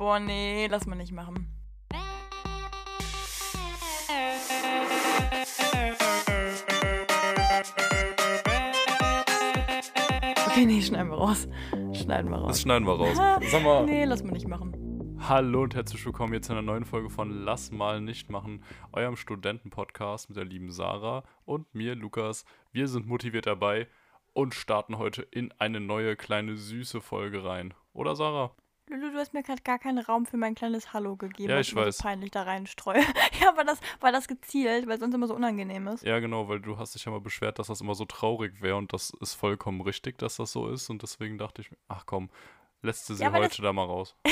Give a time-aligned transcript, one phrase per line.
[0.00, 1.46] Boah, nee, lass mal nicht machen.
[10.46, 11.46] Okay, nee, schneiden wir raus.
[11.92, 12.48] Schneiden wir raus.
[12.48, 13.14] Das schneiden wir raus.
[13.50, 13.84] Sag mal.
[13.84, 15.18] Nee, lass mal nicht machen.
[15.28, 19.16] Hallo und herzlich willkommen jetzt zu einer neuen Folge von Lass mal nicht machen, eurem
[19.16, 22.46] Studentenpodcast mit der lieben Sarah und mir, Lukas.
[22.72, 23.86] Wir sind motiviert dabei
[24.32, 27.74] und starten heute in eine neue kleine süße Folge rein.
[27.92, 28.52] Oder Sarah?
[28.90, 31.72] Lulu, du hast mir gerade gar keinen Raum für mein kleines Hallo gegeben, Ja, ich
[31.74, 31.98] weiß.
[31.98, 32.98] so peinlich da reinstreue.
[33.40, 36.02] ja, war das, war das gezielt, weil sonst immer so unangenehm ist.
[36.04, 38.76] Ja, genau, weil du hast dich ja mal beschwert, dass das immer so traurig wäre
[38.76, 42.04] und das ist vollkommen richtig, dass das so ist und deswegen dachte ich mir, ach
[42.04, 42.30] komm,
[42.82, 44.14] lässt du sie Ja, weil heute da mal raus.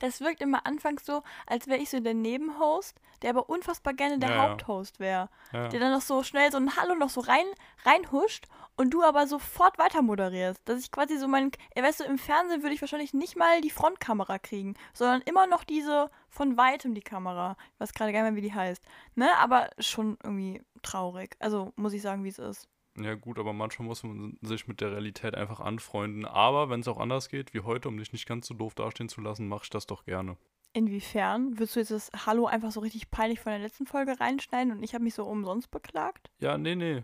[0.00, 4.18] Das wirkt immer anfangs so, als wäre ich so der Nebenhost, der aber unfassbar gerne
[4.18, 4.42] der Ja.
[4.42, 5.28] Haupthost wäre.
[5.52, 5.68] Ja.
[5.68, 7.46] Der dann noch so schnell so ein Hallo noch so rein
[7.84, 8.46] reinhuscht
[8.76, 10.60] und du aber sofort weiter moderierst.
[10.64, 13.60] Dass ich quasi so mein, ja, weißt du, im Fernsehen würde ich wahrscheinlich nicht mal
[13.60, 17.56] die Frontkamera kriegen, sondern immer noch diese von weitem die Kamera.
[17.74, 18.82] Ich weiß gerade gar nicht mehr, wie die heißt.
[19.14, 21.36] Ne, aber schon irgendwie traurig.
[21.40, 22.68] Also muss ich sagen, wie es ist.
[23.02, 26.24] Ja gut, aber manchmal muss man sich mit der Realität einfach anfreunden.
[26.24, 29.08] Aber wenn es auch anders geht, wie heute, um dich nicht ganz so doof dastehen
[29.08, 30.36] zu lassen, mach ich das doch gerne.
[30.72, 31.58] Inwiefern?
[31.58, 34.82] Würdest du jetzt das Hallo einfach so richtig peinlich von der letzten Folge reinschneiden und
[34.82, 36.30] ich habe mich so umsonst beklagt?
[36.40, 37.02] Ja, nee, nee.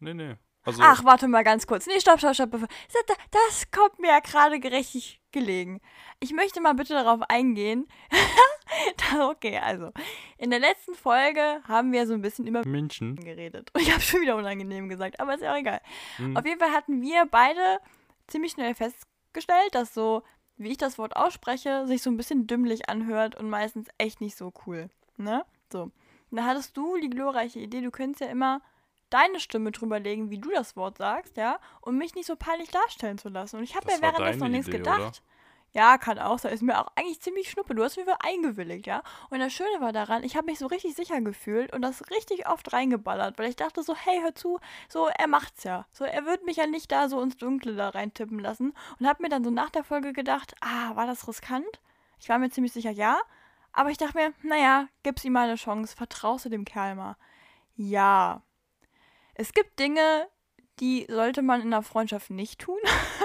[0.00, 0.36] Nee, nee.
[0.68, 1.86] Also, Ach, warte mal ganz kurz.
[1.86, 2.50] Nee, stopp, stopp, stopp.
[2.50, 5.80] Das, kommt mir ja gerade gerechtig gelegen.
[6.20, 7.88] Ich möchte mal bitte darauf eingehen.
[9.18, 9.92] Okay, also.
[10.36, 13.16] In der letzten Folge haben wir so ein bisschen über München.
[13.16, 13.70] geredet.
[13.72, 15.80] Und ich habe schon wieder unangenehm gesagt, aber ist ja auch egal.
[16.16, 16.36] Hm.
[16.36, 17.78] Auf jeden Fall hatten wir beide
[18.26, 20.22] ziemlich schnell festgestellt, dass so,
[20.58, 24.36] wie ich das Wort ausspreche, sich so ein bisschen dümmlich anhört und meistens echt nicht
[24.36, 24.90] so cool.
[25.16, 25.46] Ne?
[25.72, 25.84] So.
[26.30, 28.60] Und da hattest du die glorreiche Idee, du könntest ja immer
[29.10, 32.70] deine Stimme drüber legen, wie du das Wort sagst, ja, um mich nicht so peinlich
[32.70, 33.56] darstellen zu lassen.
[33.56, 35.00] Und ich habe mir währenddessen noch nichts Idee, gedacht.
[35.00, 35.12] oder?
[35.72, 36.52] Ja, kann auch sein.
[36.52, 37.74] Ist mir auch eigentlich ziemlich schnuppe.
[37.74, 39.02] Du hast mich wieder eingewilligt, ja.
[39.28, 42.48] Und das Schöne war daran, ich habe mich so richtig sicher gefühlt und das richtig
[42.48, 45.86] oft reingeballert, weil ich dachte so, hey, hör zu, so, er macht's ja.
[45.90, 48.72] So, er wird mich ja nicht da so ins Dunkle da reintippen lassen.
[48.98, 51.80] Und habe mir dann so nach der Folge gedacht, ah, war das riskant?
[52.18, 53.20] Ich war mir ziemlich sicher, ja.
[53.72, 57.16] Aber ich dachte mir, naja, gib's ihm mal eine Chance, vertraust du dem Kerl mal.
[57.76, 58.42] Ja.
[59.38, 60.28] Es gibt Dinge,
[60.80, 62.78] die sollte man in einer Freundschaft nicht tun.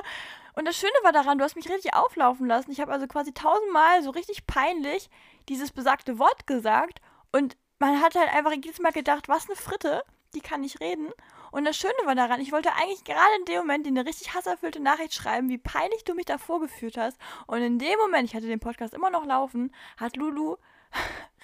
[0.56, 2.72] Und das Schöne war daran, du hast mich richtig auflaufen lassen.
[2.72, 5.10] Ich habe also quasi tausendmal so richtig peinlich
[5.50, 7.02] dieses besagte Wort gesagt.
[7.32, 10.04] Und man hat halt einfach jedes Mal gedacht, was eine Fritte,
[10.36, 11.10] die kann nicht reden.
[11.52, 14.36] Und das Schöne war daran, ich wollte eigentlich gerade in dem Moment dir eine richtig
[14.36, 17.18] hasserfüllte Nachricht schreiben, wie peinlich du mich da vorgeführt hast.
[17.48, 20.58] Und in dem Moment, ich hatte den Podcast immer noch laufen, hat Lulu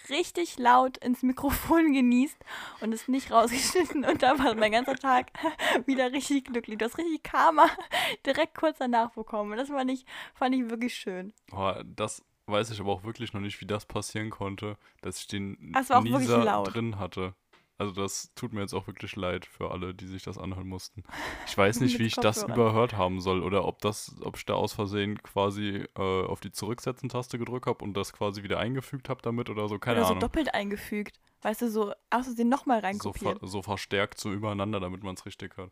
[0.10, 2.38] richtig laut ins Mikrofon genießt
[2.82, 4.06] und es nicht rausgeschnitten.
[4.06, 5.32] Und da war mein ganzer Tag
[5.86, 6.78] wieder richtig glücklich.
[6.78, 7.68] Du hast richtig Karma
[8.26, 9.52] direkt kurz danach bekommen.
[9.52, 11.34] Und das fand ich, fand ich wirklich schön.
[11.52, 15.28] Oh, das weiß ich aber auch wirklich noch nicht, wie das passieren konnte, dass ich
[15.28, 17.36] den Das Nieser drin hatte.
[17.80, 21.04] Also das tut mir jetzt auch wirklich leid für alle, die sich das anhören mussten.
[21.46, 24.54] Ich weiß nicht, wie ich das überhört haben soll oder ob das, ob ich da
[24.54, 29.22] aus Versehen quasi äh, auf die Zurücksetzen-Taste gedrückt habe und das quasi wieder eingefügt habe
[29.24, 30.20] damit oder so, keine Oder so Ahnung.
[30.20, 31.20] doppelt eingefügt.
[31.42, 33.40] Weißt du, so aus Versehen nochmal So, reinkopiert.
[33.40, 35.72] ver so verstärkt so übereinander, damit man es richtig hört.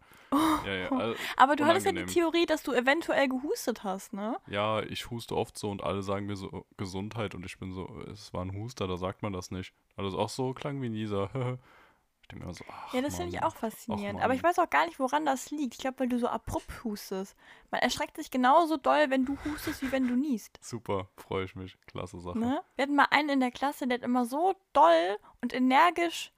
[0.65, 2.05] Ja, ja, also, Aber du hattest ja die unangenehm.
[2.05, 4.37] Theorie, dass du eventuell gehustet hast, ne?
[4.47, 7.99] ja, ich huste oft so und alle sagen mir so Gesundheit und ich bin so,
[8.11, 9.73] es war ein Huster, da sagt man das nicht.
[9.97, 11.57] Also es auch so klang wie Nieser.
[12.29, 14.15] ich denke mir so, ach, Ja, das finde ich auch faszinierend.
[14.15, 14.23] Mann.
[14.25, 15.75] Aber ich weiß auch gar nicht, woran das liegt.
[15.75, 17.37] Ich glaube, weil du so abrupt hustest.
[17.71, 20.59] Man erschreckt sich genauso doll, wenn du hustest, wie wenn du niest.
[20.61, 21.77] Super, freue ich mich.
[21.87, 22.37] Klasse Sache.
[22.37, 22.61] Ne?
[22.75, 26.33] Wir hatten mal einen in der Klasse, der hat immer so doll und energisch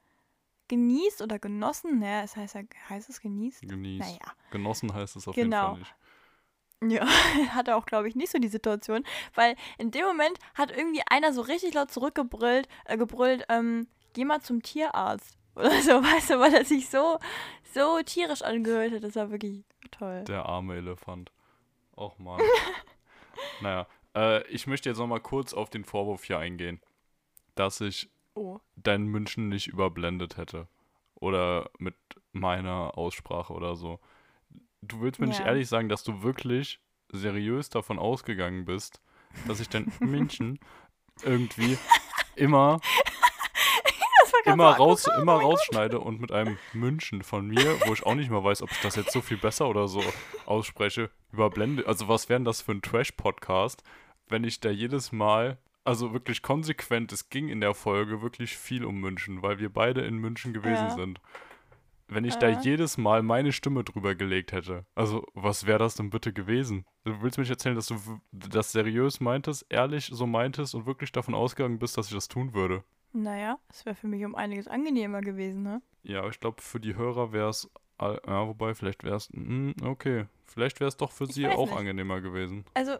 [0.67, 1.97] genießt oder genossen.
[1.99, 3.61] Naja, es heißt ja, heißt es genießt?
[3.63, 4.07] Genießt.
[4.07, 4.33] Naja.
[4.51, 5.73] Genossen heißt es auf Genau.
[5.73, 5.95] jeden Fall
[6.81, 6.93] nicht.
[7.01, 7.05] Ja,
[7.55, 11.33] hatte auch, glaube ich, nicht so die Situation, weil in dem Moment hat irgendwie einer
[11.33, 15.38] so richtig laut zurückgebrüllt, äh, gebrüllt, ähm, geh mal zum Tierarzt.
[15.59, 17.19] Oder so, weißt du, weil er sich so,
[17.73, 19.03] so tierisch angehört hat.
[19.03, 20.23] Das war wirklich toll.
[20.25, 21.31] Der arme Elefant.
[21.97, 22.39] Och Mann.
[23.61, 26.79] naja, äh, ich möchte jetzt nochmal kurz auf den Vorwurf hier eingehen,
[27.55, 28.59] dass ich Oh.
[28.77, 30.67] dein München nicht überblendet hätte.
[31.15, 31.95] Oder mit
[32.31, 33.99] meiner Aussprache oder so.
[34.81, 35.47] Du willst mir nicht Ja.
[35.47, 36.79] ehrlich sagen, dass du wirklich
[37.11, 39.01] seriös davon ausgegangen bist,
[39.47, 40.59] dass ich dein München
[41.23, 41.77] irgendwie
[42.37, 42.79] immer,
[44.45, 45.21] immer, raus, abgefahren.
[45.21, 48.71] immer rausschneide und mit einem München von mir, wo ich auch nicht mal weiß, ob
[48.71, 50.03] ich das jetzt so viel besser oder so
[50.45, 51.85] ausspreche, überblende.
[51.87, 53.83] Also was wäre denn das für ein Trash-Podcast,
[54.27, 58.85] wenn ich da jedes Mal, also wirklich konsequent, es ging in der Folge wirklich viel
[58.85, 60.95] um München, weil wir beide in München gewesen Ja.
[60.95, 61.19] sind.
[62.11, 62.57] wenn ich da Äh.
[62.61, 64.83] jedes Mal meine Stimme drüber gelegt hätte.
[64.95, 66.83] Also, was wäre das denn bitte gewesen?
[67.03, 67.97] Du willst mich erzählen, dass du
[68.31, 72.55] das seriös meintest, ehrlich so meintest und wirklich davon ausgegangen bist, dass ich das tun
[72.55, 72.83] würde?
[73.11, 75.81] Naja, es wäre für mich um einiges angenehmer gewesen, ne?
[76.03, 77.69] Ja, ich glaube, für die Hörer wäre es.
[78.01, 79.29] Ja, wobei, vielleicht wäre es.
[79.83, 80.25] Okay.
[80.45, 81.77] Vielleicht wäre es doch für Ich sie auch nicht.
[81.77, 82.63] angenehmer gewesen.
[82.73, 82.95] Also,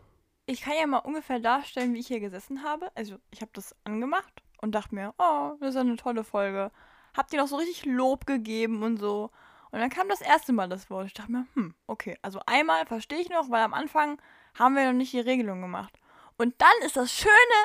[0.45, 2.91] ich kann ja mal ungefähr darstellen, wie ich hier gesessen habe.
[2.95, 6.71] Also, ich habe das angemacht und dachte mir, oh, das ist ja eine tolle Folge.
[7.15, 9.31] Hab dir noch so richtig Lob gegeben und so.
[9.71, 11.05] Und dann kam das erste Mal das Wort.
[11.07, 12.17] Ich dachte mir, hm, okay.
[12.21, 14.19] Also einmal verstehe ich noch, weil am Anfang
[14.57, 15.98] haben wir noch nicht die Regelung gemacht.
[16.39, 17.59] Und dann ist das Schöne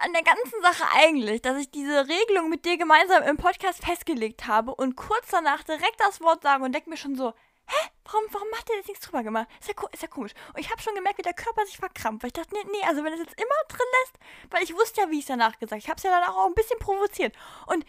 [0.00, 4.46] an der ganzen Sache eigentlich, dass ich diese Regelung mit dir gemeinsam im Podcast festgelegt
[4.46, 7.32] habe und kurz danach direkt das Wort sage und denke mir schon so,
[7.66, 9.48] hä, warum, warum macht ihr jetzt nichts drüber gemacht?
[9.60, 10.32] Ist ja, ist ja komisch.
[10.52, 12.22] Und ich habe schon gemerkt, wie der Körper sich verkrampft.
[12.22, 14.18] Weil ich dachte, nee, nee, also wenn es jetzt immer drin lässt,
[14.50, 16.48] weil ich wusste ja, wie ich es danach gesagt Ich habe es ja danach auch
[16.48, 17.34] ein bisschen provoziert.
[17.66, 17.86] Und,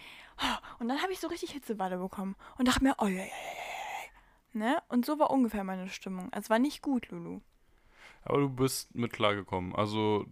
[0.80, 3.25] und dann habe ich so richtig Hitzewalle bekommen und dachte mir, oh ja, ja, ja,
[3.25, 4.09] ja.
[4.53, 4.81] Ne?
[4.88, 6.30] Und so war ungefähr meine Stimmung.
[6.31, 7.41] Es war nicht gut, Lulu.
[8.24, 9.75] Aber du bist mit klargekommen.
[9.75, 10.25] Also,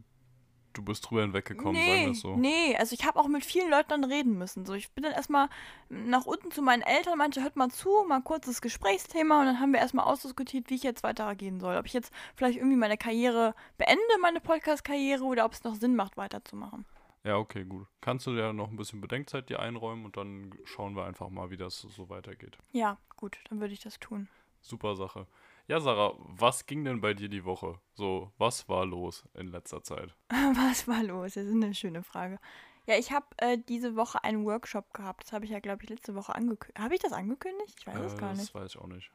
[0.77, 2.35] du bist drüber hinweggekommen, sagen wir nee, es so.
[2.35, 4.65] nee, also ich habe auch mit vielen Leuten dann reden müssen.
[4.65, 5.49] So, ich bin dann erstmal
[5.89, 9.73] nach unten zu meinen Eltern, meinte, hört mal zu, mal kurzes Gesprächsthema und dann haben
[9.73, 11.77] wir erstmal ausdiskutiert, wie ich jetzt weitergehen soll.
[11.77, 15.95] Ob ich jetzt vielleicht irgendwie meine Karriere beende, meine Podcast-Karriere, oder ob es noch Sinn
[15.95, 16.85] macht, weiterzumachen.
[17.23, 17.87] Ja, okay, gut.
[17.99, 21.49] Kannst du ja noch ein bisschen Bedenkzeit dir einräumen und dann schauen wir einfach mal,
[21.49, 22.57] wie das so weitergeht.
[22.71, 24.29] Ja, gut, dann würde ich das tun.
[24.61, 25.27] Super Sache.
[25.67, 27.79] Ja, Sarah, was ging denn bei dir die Woche?
[27.93, 30.15] So, was war los in letzter Zeit?
[30.55, 31.33] Was war los?
[31.33, 32.39] Das ist eine schöne Frage.
[32.85, 35.23] Ja, ich habe äh, diese Woche einen Workshop gehabt.
[35.25, 36.79] Das habe ich ja, glaube ich, letzte Woche angekündigt.
[36.79, 37.75] Habe ich das angekündigt?
[37.79, 38.41] Ich weiß es Äh, gar nicht.
[38.43, 39.11] Das weiß ich auch nicht.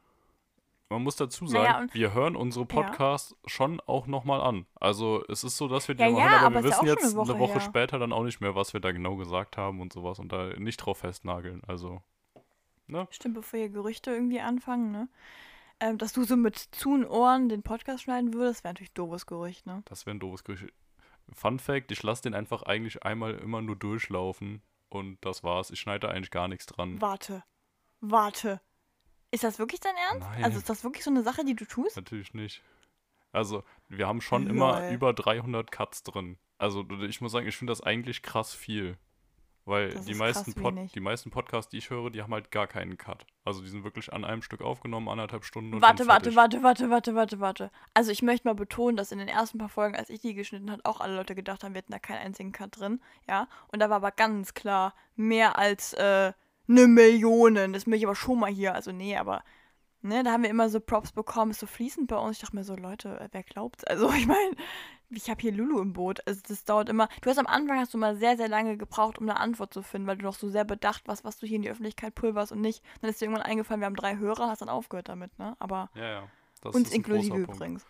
[0.90, 2.82] Man muss dazu Naja, sagen, und- wir hören unsere Ja.
[2.82, 4.66] Podcasts schon auch nochmal an.
[4.74, 6.76] Also es ist so, dass wir die Ja, nochmal ja, hören, aber, aber wir ja
[6.76, 9.16] wissen jetzt eine Woche eine Woche später dann auch nicht mehr, was wir da genau
[9.16, 11.62] gesagt haben und sowas und da nicht drauf festnageln.
[11.66, 12.02] Also,
[12.88, 13.08] ne?
[13.10, 15.08] Stimmt, bevor hier Gerüchte irgendwie anfangen, ne?
[15.82, 18.94] Ähm, dass du so mit zu und Ohren den Podcast schneiden würdest, wäre natürlich ein
[18.94, 19.82] doofes Gerücht, ne?
[19.86, 20.72] Das wäre ein doofes Gerücht.
[21.32, 25.72] Fun Fact, ich lasse den einfach eigentlich einmal immer nur durchlaufen und das war's.
[25.72, 27.00] Ich schneide da eigentlich gar nichts dran.
[27.00, 27.42] Warte.
[28.00, 28.60] Warte.
[29.32, 30.28] Ist das wirklich dein Ernst?
[30.28, 30.44] Nein.
[30.44, 31.96] Also ist das wirklich so eine Sache, die du tust?
[31.96, 32.62] Natürlich nicht.
[33.32, 34.92] Also, wir haben schon immer Lol.
[34.92, 36.38] über 300 Cuts drin.
[36.58, 38.98] Also, ich muss sagen, ich finde das eigentlich krass viel.
[39.64, 42.50] Weil die ist meisten, krass Pod, die meisten Podcasts, die ich höre, die haben halt
[42.50, 43.26] gar keinen Cut.
[43.44, 46.90] Also, die sind wirklich an einem Stück aufgenommen, anderthalb Stunden und Warte, warte, warte, warte,
[46.90, 47.70] warte, warte, warte.
[47.94, 50.70] Also ich möchte mal betonen, dass in den ersten paar Folgen, als ich die geschnitten
[50.70, 53.00] habe, auch alle Leute gedacht haben, wir hätten da keinen einzigen Cut drin.
[53.28, 53.48] Ja.
[53.68, 56.32] Und da war aber ganz klar mehr als äh,
[56.68, 57.54] eine Million.
[57.54, 58.74] Das möchte ich aber schon mal hier.
[58.74, 59.44] Also nee, aber
[60.02, 62.36] ne, da haben wir immer so Props bekommen, ist so fließend bei uns.
[62.36, 63.84] Ich dachte mir so, Leute, äh, wer glaubt's?
[63.84, 64.56] Also ich meine,
[65.14, 66.26] ich habe hier Lulu im Boot.
[66.26, 67.08] Also das dauert immer.
[67.20, 69.82] Du hast am Anfang hast du mal sehr, sehr lange gebraucht, um eine Antwort zu
[69.82, 72.52] finden, weil du noch so sehr bedacht warst, was du hier in die Öffentlichkeit pulverst
[72.52, 72.82] und nicht.
[73.00, 75.56] Dann ist dir irgendwann eingefallen, wir haben drei Hörer, hast dann aufgehört damit, ne?
[75.58, 76.28] Aber Ja, ja.
[76.62, 77.56] Das uns ist ein inklusive großer Punkt.
[77.56, 77.86] übrigens.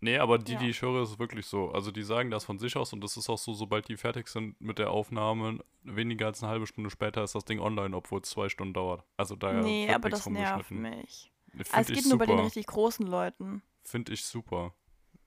[0.00, 0.58] Nee, aber die, Ja.
[0.58, 1.70] die ich höre, ist wirklich so.
[1.70, 4.28] Also die sagen das von sich aus und das ist auch so, sobald die fertig
[4.28, 8.20] sind mit der Aufnahme, weniger als eine halbe Stunde später ist das Ding online, obwohl
[8.20, 9.02] es zwei Stunden dauert.
[9.16, 11.32] Also da nee, aber das nervt mich.
[11.72, 13.62] Also es geht nur bei den richtig großen Leuten.
[13.82, 14.74] Finde ich super.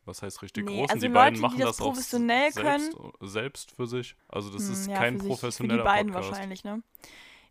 [0.08, 0.90] Was heißt richtig Nee, großen?
[0.96, 4.16] also die Leute, beiden die machen das das, auch professionell selbst, selbst für sich.
[4.28, 6.32] Also das Hm, ist ja, kein für sich- professioneller Für die beiden Podcast.
[6.32, 6.82] wahrscheinlich, ne?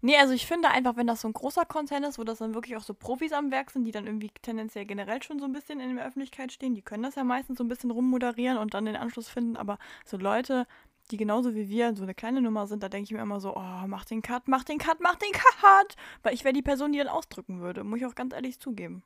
[0.02, 2.54] Nee, also ich finde einfach, wenn das so ein großer Konzern ist, wo das dann
[2.54, 5.52] wirklich auch so Profis am Werk sind, die dann irgendwie tendenziell generell schon so ein
[5.52, 8.74] bisschen in der Öffentlichkeit stehen, die können das ja meistens so ein bisschen rummoderieren und
[8.74, 10.66] dann den Anschluss finden, aber so Leute,
[11.10, 13.56] die genauso wie wir so eine kleine Nummer sind, da denke ich mir immer so,
[13.56, 16.92] oh, mach den Cut, mach den Cut, mach den Cut, weil ich wäre die Person,
[16.92, 19.02] die dann ausdrücken würde, muss ich auch ganz ehrlich zugeben.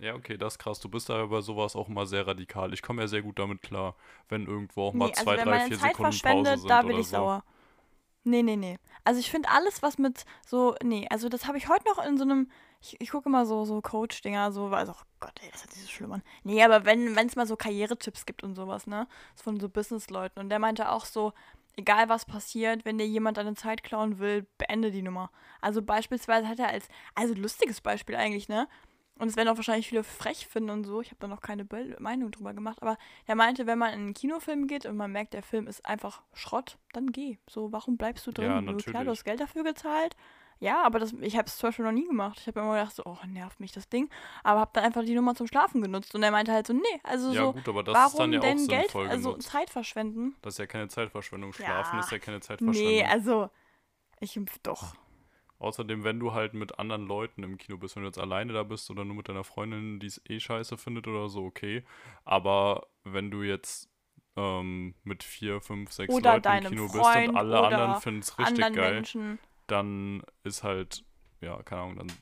[0.00, 0.80] Ja, okay, das ist krass.
[0.80, 2.72] Du bist da bei sowas auch immer sehr radikal.
[2.72, 3.94] Ich komme ja sehr gut damit klar,
[4.30, 6.82] wenn irgendwo auch mal Nee, also zwei, drei, vier Zeit Sekunden Pause verschwendet, sind da
[6.82, 7.16] bin oder ich so.
[7.16, 7.44] sauer.
[8.24, 8.78] Nee, nee, nee.
[9.04, 12.16] Also ich finde alles, was mit so, nee, also das habe ich heute noch in
[12.16, 15.62] so einem, ich, ich gucke immer so, so Coach-Dinger, so, also, oh Gott, ey, das
[15.62, 16.22] hört sich so schlimm an.
[16.44, 20.48] Nee, aber wenn es mal so Karrieretipps gibt und sowas, ne, von so Businessleuten und
[20.48, 21.32] der meinte auch so,
[21.76, 25.30] egal was passiert, wenn dir jemand deine Zeit klauen will, beende die Nummer.
[25.60, 28.68] Also beispielsweise hat er als, also lustiges Beispiel eigentlich, ne,
[29.20, 31.00] und es werden auch wahrscheinlich viele frech finden und so.
[31.00, 32.78] Ich habe da noch keine Be Meinung drüber gemacht.
[32.82, 32.96] Aber
[33.26, 36.22] er meinte, wenn man in einen Kinofilm geht und man merkt, der Film ist einfach
[36.32, 37.38] Schrott, dann geh.
[37.48, 38.46] So, warum bleibst du drin?
[38.50, 39.04] Ja, Du- Klar, natürlich.
[39.04, 40.16] du hast Geld dafür gezahlt.
[40.62, 42.36] Ja, aber das, ich habe es zum Beispiel noch nie gemacht.
[42.38, 44.10] Ich habe immer gedacht, so, oh, nervt mich das Ding.
[44.44, 46.14] Aber habe dann einfach die Nummer zum Schlafen genutzt.
[46.14, 48.32] Und er meinte halt so, nee, also Ja, so, gut, aber das warum ist dann
[48.34, 49.48] ja auch denn Geld, also genutzt.
[49.50, 50.36] Zeit verschwenden?
[50.42, 51.54] Das ist ja keine Zeitverschwendung.
[51.54, 52.00] Schlafen Ja.
[52.04, 52.92] ist ja keine Zeitverschwendung.
[52.92, 53.48] Nee, also,
[54.20, 54.94] ich, doch.
[55.60, 58.62] Außerdem, wenn du halt mit anderen Leuten im Kino bist, wenn du jetzt alleine da
[58.62, 61.84] bist oder nur mit deiner Freundin, die es eh scheiße findet oder so, okay.
[62.24, 63.90] Aber wenn du jetzt
[64.36, 68.20] ähm, mit vier, fünf, sechs Oder Leuten im Kino bist Freund und alle anderen finden
[68.20, 69.38] es richtig geil, Menschen.
[69.66, 71.04] dann ist halt,
[71.42, 72.12] ja, keine Ahnung, dann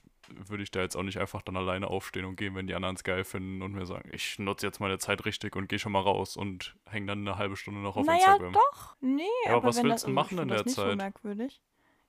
[0.49, 2.97] würde ich da jetzt auch nicht einfach dann alleine aufstehen und gehen, wenn die anderen
[2.97, 5.93] es geil finden und mir sagen, ich nutze jetzt meine Zeit richtig und gehe schon
[5.93, 8.53] mal raus und hänge dann eine halbe Stunde noch auf naja, Instagram.
[8.53, 8.97] doch.
[9.01, 10.97] Nee, Ja, aber aber was willst du machen in der das nicht so Zeit?
[10.97, 11.63] merkwürdig.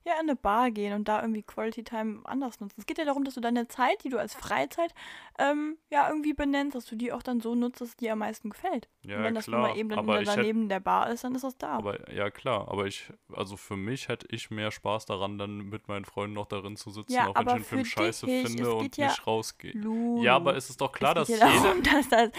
[0.04, 2.74] Ja, in eine Bar gehen und da irgendwie Quality Time anders nutzen.
[2.78, 4.94] Es geht ja darum, dass du deine Zeit, die du als Freizeit
[5.38, 8.20] ähm, ja irgendwie benennst, dass du die auch dann so nutzt, dass es dir am
[8.20, 8.88] meisten gefällt.
[9.02, 11.22] Ja, und wenn das klar, mal eben dann aber ich hätt- daneben der Bar ist,
[11.24, 11.72] dann ist das da.
[11.72, 15.86] Aber ja, klar, aber ich, also für mich hätte ich mehr Spaß daran, dann mit
[15.88, 18.74] meinen Freunden noch darin zu sitzen, Ja, auch wenn ich den Film scheiße dich, finde
[18.74, 19.74] und ja- nicht rausgehe.
[20.22, 22.30] Ja, aber es ist doch klar, dass jeder, darum, dass das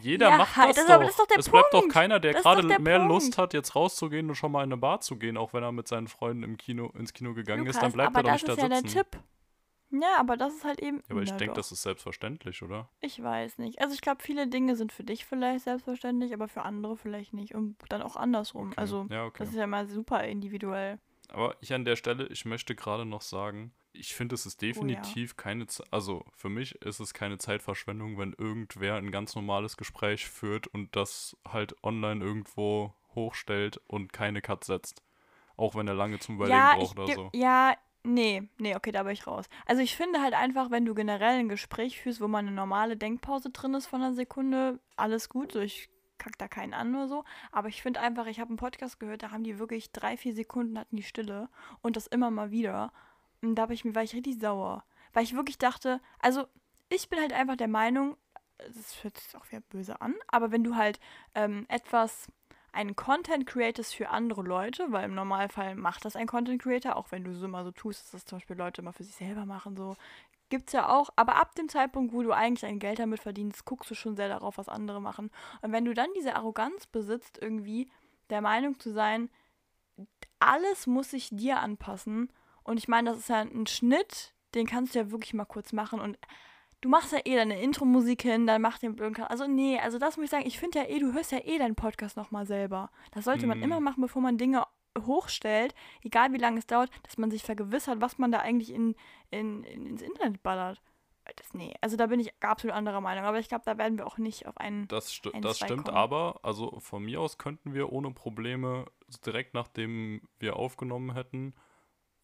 [0.00, 1.26] jeder Ja, macht halt, das, das doch.
[1.26, 3.38] doch es bleibt doch keiner, der gerade mehr Lust Punkt.
[3.38, 5.86] hat, jetzt rauszugehen und schon mal in eine Bar zu gehen, auch wenn er mit
[5.86, 8.48] seinen Freunden im Kino, ins Kino gegangen ist, dann Lukas, bleibt er doch das nicht
[8.48, 8.94] da ist ja sitzen.
[8.94, 9.22] der Tipp.
[9.92, 10.98] Ja, aber das ist halt eben.
[10.98, 12.88] Ja, aber ich denke, das ist selbstverständlich, oder?
[13.00, 13.80] Ich weiß nicht.
[13.80, 17.54] Also ich glaube, viele Dinge sind für dich vielleicht selbstverständlich, aber für andere vielleicht nicht.
[17.54, 18.68] Und dann auch andersrum.
[18.68, 18.80] Okay.
[18.80, 19.38] Also ja, okay.
[19.40, 21.00] das ist ja mal super individuell.
[21.28, 24.62] Aber ich an der Stelle, ich möchte gerade noch sagen, ich finde, es Oh ist
[24.62, 29.76] definitiv keine Zeit, also für mich ist es keine Zeitverschwendung, wenn irgendwer ein ganz normales
[29.76, 35.02] Gespräch führt und das halt online irgendwo hochstellt und keine Cut setzt.
[35.60, 37.30] Auch wenn er lange zum Überlegen ja, braucht oder so.
[37.34, 39.44] ja, nee, nee, okay, da bin ich raus.
[39.66, 42.96] Also ich finde halt einfach, wenn du generell ein Gespräch führst, wo mal eine normale
[42.96, 47.08] Denkpause drin ist von einer Sekunde, alles gut, so ich kack da keinen an oder
[47.08, 47.24] so.
[47.52, 50.34] Aber ich finde einfach, ich habe einen Podcast gehört, da haben die wirklich drei, vier
[50.34, 51.48] Sekunden hatten die Stille
[51.82, 52.92] und das immer mal wieder.
[53.42, 54.84] Und da ich mir, war ich richtig sauer.
[55.12, 56.46] Weil ich wirklich dachte, also
[56.88, 58.16] ich bin halt einfach der Meinung,
[58.58, 61.00] das hört sich auch wieder böse an, aber wenn du halt
[61.34, 62.28] ähm, etwas
[62.72, 67.10] einen Content createst für andere Leute, weil im Normalfall macht das ein Content Creator, auch
[67.10, 69.46] wenn du so immer so tust, dass das zum Beispiel Leute immer für sich selber
[69.46, 69.96] machen, so
[70.50, 71.10] gibt's ja auch.
[71.16, 74.28] Aber ab dem Zeitpunkt, wo du eigentlich dein Geld damit verdienst, guckst du schon sehr
[74.28, 75.30] darauf, was andere machen.
[75.62, 77.90] Und wenn du dann diese Arroganz besitzt, irgendwie
[78.28, 79.30] der Meinung zu sein,
[80.38, 82.32] alles muss sich dir anpassen.
[82.62, 85.72] Und ich meine, das ist ja ein Schnitt, den kannst du ja wirklich mal kurz
[85.72, 86.18] machen und
[86.80, 90.16] du machst ja eh deine Intro-Musik hin, dann mach den blöden Also nee, also das
[90.16, 92.90] muss ich sagen, ich finde ja eh, du hörst ja eh deinen Podcast nochmal selber.
[93.12, 93.64] Das sollte man Mhm.
[93.64, 94.64] immer machen, bevor man Dinge
[94.98, 98.94] hochstellt, egal wie lange es dauert, dass man sich vergewissert, was man da eigentlich in,
[99.30, 100.80] in, in, ins Internet ballert.
[101.36, 104.06] Das, nee, also da bin ich absolut anderer Meinung, aber ich glaube, da werden wir
[104.06, 104.88] auch nicht auf einen.
[104.88, 105.96] Das, sti ein, das stimmt kommen.
[105.96, 108.86] aber, also von mir aus könnten wir ohne Probleme
[109.24, 111.54] direkt nachdem wir aufgenommen hätten,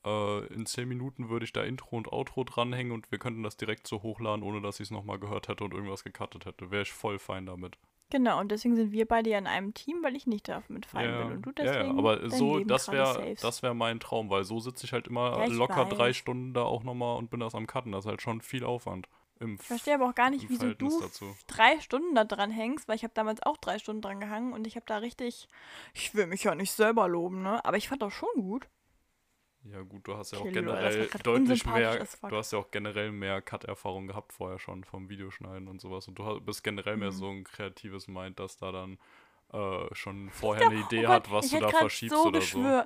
[0.07, 3.57] äh, in 10 Minuten würde ich da Intro und Outro dranhängen und wir könnten das
[3.57, 6.71] direkt so hochladen, ohne dass ich es nochmal gehört hätte und irgendwas gecuttet hätte.
[6.71, 7.77] Wäre ich voll fein damit.
[8.11, 11.11] Genau, und deswegen sind wir beide ja in einem Team, weil ich nicht damit fein
[11.11, 11.91] ja, bin und du deswegen.
[11.91, 15.09] ja, aber so, Leben das wäre das wär mein Traum, weil so sitze ich halt
[15.09, 16.17] immer Ja, ich locker drei weiß.
[16.17, 17.91] Stunden da auch nochmal und bin das am Cutten.
[17.91, 19.09] Das ist halt schon viel Aufwand.
[19.39, 21.37] Ich verstehe aber auch gar nicht, wieso du dazu.
[21.47, 24.67] drei Stunden da dran hängst, weil ich habe damals auch drei Stunden dran gehangen und
[24.67, 25.49] ich habe da richtig,
[25.93, 27.63] ich will mich ja nicht selber loben, ne?
[27.65, 28.67] Aber ich fand das schon gut.
[29.73, 33.43] Ja gut, du hast ja auch generell deutlich mehr, du hast ja auch generell mehr
[33.43, 36.09] Cut-Erfahrung gehabt vorher schon vom Videoschneiden und sowas.
[36.09, 37.17] Und du bist generell mehr Mhm.
[37.17, 38.99] so ein kreatives Mind, das da dann
[39.53, 42.83] äh, schon vorher eine Idee oh hat, was du da verschiebst so oder so.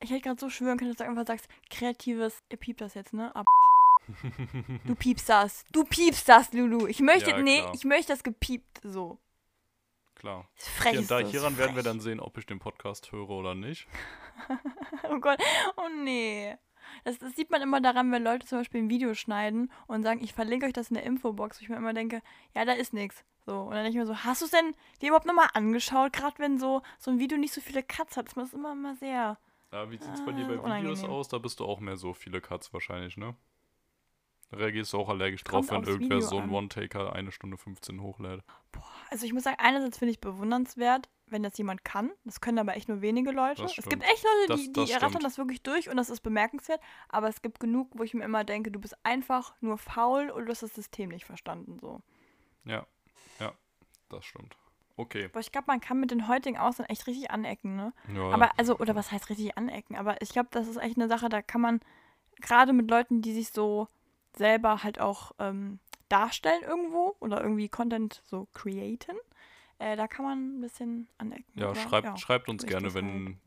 [0.00, 3.12] Ich hätte gerade so schwören können, dass du einfach sagst, kreatives, ihr piept das jetzt,
[3.12, 3.34] ne?
[3.34, 3.46] Ab.
[4.84, 5.64] du piepst das.
[5.72, 6.86] Du piepst das, Lulu.
[6.86, 9.18] Ich möchte, Ja, nee, ich möchte das gepiept so.
[10.18, 10.48] Klar.
[10.56, 11.92] Frech Hier, da, hieran werden wir frech.
[11.92, 13.86] dann sehen, ob ich den Podcast höre oder nicht.
[15.10, 15.38] Oh Gott,
[15.76, 16.56] oh nee.
[17.04, 20.22] Das, das sieht man immer daran, wenn Leute zum Beispiel ein Video schneiden und sagen,
[20.22, 22.22] ich verlinke euch das in der Infobox, wo ich mir immer denke,
[22.54, 23.24] ja, da ist nichts.
[23.46, 26.12] So, und dann denke ich mir so, hast du es denn dir überhaupt nochmal angeschaut?
[26.12, 28.94] Gerade wenn so, so ein Video nicht so viele Cuts hat, ist das immer, immer
[28.96, 29.38] sehr.
[29.72, 31.10] Ja, wie sieht's bei Ah, dir bei Videos unangenehm.
[31.10, 31.28] aus?
[31.28, 33.34] Da bist du auch mehr so viele Cuts wahrscheinlich, ne?
[34.50, 36.50] Reagierst du auch allergisch Kommt drauf, wenn irgendwer Video so einen.
[36.50, 38.42] One-Taker eine Stunde 15 hochlädt.
[39.10, 42.10] Also ich muss sagen, einerseits finde ich bewundernswert, wenn das jemand kann.
[42.24, 43.60] Das können aber echt nur wenige Leute.
[43.62, 46.08] Das Es gibt echt Leute, Das- die, das die rattern das wirklich durch und das
[46.08, 46.80] ist bemerkenswert.
[47.10, 50.46] Aber es gibt genug, wo ich mir immer denke, du bist einfach nur faul oder
[50.46, 51.78] du hast das System nicht verstanden.
[51.80, 52.00] So.
[52.64, 52.86] Ja,
[53.40, 53.52] ja,
[54.08, 54.56] das stimmt.
[54.96, 55.26] Okay.
[55.26, 57.92] Aber ich glaube, man kann mit den heutigen Ausland echt richtig anecken, ne?
[58.14, 59.94] Ja, Aber also, oder was heißt richtig anecken?
[59.94, 61.80] Aber ich glaube, das ist echt eine Sache, da kann man
[62.40, 63.88] gerade mit Leuten, die sich so
[64.36, 69.16] selber halt auch ähm, darstellen irgendwo oder irgendwie Content so createn,
[69.78, 71.44] äh, da kann man ein bisschen anecken.
[71.54, 71.80] ja, oder?
[71.80, 72.16] schreibt, ja.
[72.16, 73.38] schreibt uns gerne, wenn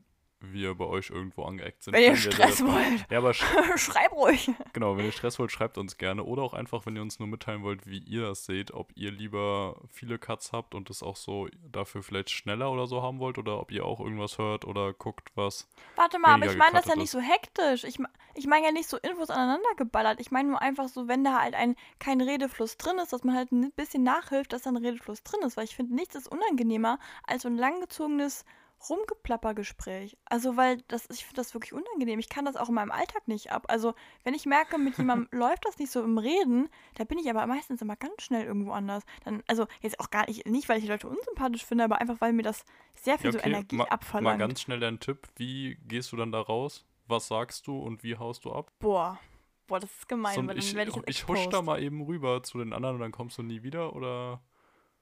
[0.41, 1.93] wir bei euch irgendwo angeeckt sind.
[1.93, 3.43] Wenn ihr Stress wollt, Ja, aber sch
[3.77, 4.49] schreib ruhig.
[4.73, 6.23] genau, wenn ihr Stress wollt, schreibt uns gerne.
[6.23, 9.11] Oder auch einfach, wenn ihr uns nur mitteilen wollt, wie ihr das seht, ob ihr
[9.11, 13.37] lieber viele Cuts habt und es auch so dafür vielleicht schneller oder so haben wollt
[13.37, 15.69] oder ob ihr auch irgendwas hört oder guckt, was.
[15.95, 17.83] Warte mal, aber ich meine das ja nicht so hektisch.
[17.83, 17.97] Ich,
[18.35, 20.19] ich meine ja nicht so Infos aneinander geballert.
[20.19, 23.35] Ich meine nur einfach so, wenn da halt ein kein Redefluss drin ist, dass man
[23.35, 25.57] halt ein bisschen nachhilft, dass da ein Redefluss drin ist.
[25.57, 28.45] Weil ich finde, nichts ist unangenehmer als so ein langgezogenes
[28.89, 30.17] Rumgeplappergespräch.
[30.25, 32.19] Also, weil das, ich finde das wirklich unangenehm.
[32.19, 33.65] Ich kann das auch in meinem Alltag nicht ab.
[33.69, 37.29] Also, wenn ich merke, mit jemandem läuft das nicht so im Reden, da bin ich
[37.29, 39.03] aber meistens immer ganz schnell irgendwo anders.
[39.23, 42.19] Dann, also, jetzt auch gar nicht, nicht, weil ich die Leute unsympathisch finde, aber einfach,
[42.19, 44.39] weil mir das sehr viel Ja, so okay, Energie ma, abverlangt.
[44.39, 45.27] mal ganz schnell deinen Tipp.
[45.35, 46.85] Wie gehst du dann da raus?
[47.07, 48.71] Was sagst du und wie haust du ab?
[48.79, 49.19] Boah.
[49.67, 51.81] Boah, das ist gemein, So, weil ich dann werde ich jetzt ich husch da mal
[51.81, 54.41] eben rüber zu den anderen und dann kommst du nie wieder oder?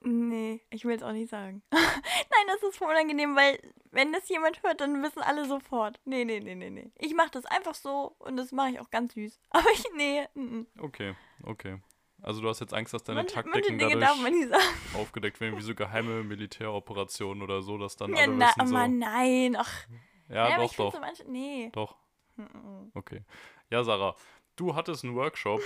[0.02, 1.62] Nee, ich will es auch nicht sagen.
[1.72, 3.58] Nein, das ist voll unangenehm, weil
[3.90, 6.00] wenn das jemand hört, dann wissen alle sofort.
[6.04, 6.90] Nee, nee, nee, nee, nee.
[6.98, 9.38] Ich mache das einfach so und das mache ich auch ganz süß.
[9.50, 10.66] Aber ich, nee, mm, mm.
[10.80, 11.14] Okay,
[11.44, 11.78] okay.
[12.22, 14.78] Also du hast jetzt Angst, dass deine manche Taktiken Dinge darf man dadurch nicht sagen.
[14.94, 18.76] aufgedeckt werden, wie so geheime Militäroperationen oder so, dass dann Ja, alle na, wissen so.
[18.76, 19.56] aber nein.
[19.58, 19.86] Ach,
[20.28, 21.70] Ja, ja, aber doch, doch, so manche, nee.
[21.72, 21.96] doch.
[22.36, 22.90] Mm.
[22.94, 23.22] Okay.
[23.70, 24.16] Ja, Sarah,
[24.56, 25.60] du hattest einen Workshop.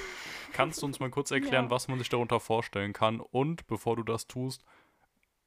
[0.52, 1.70] Kannst du uns mal kurz erklären, Ja.
[1.70, 3.20] was man sich darunter vorstellen kann?
[3.20, 4.64] Und bevor du das tust,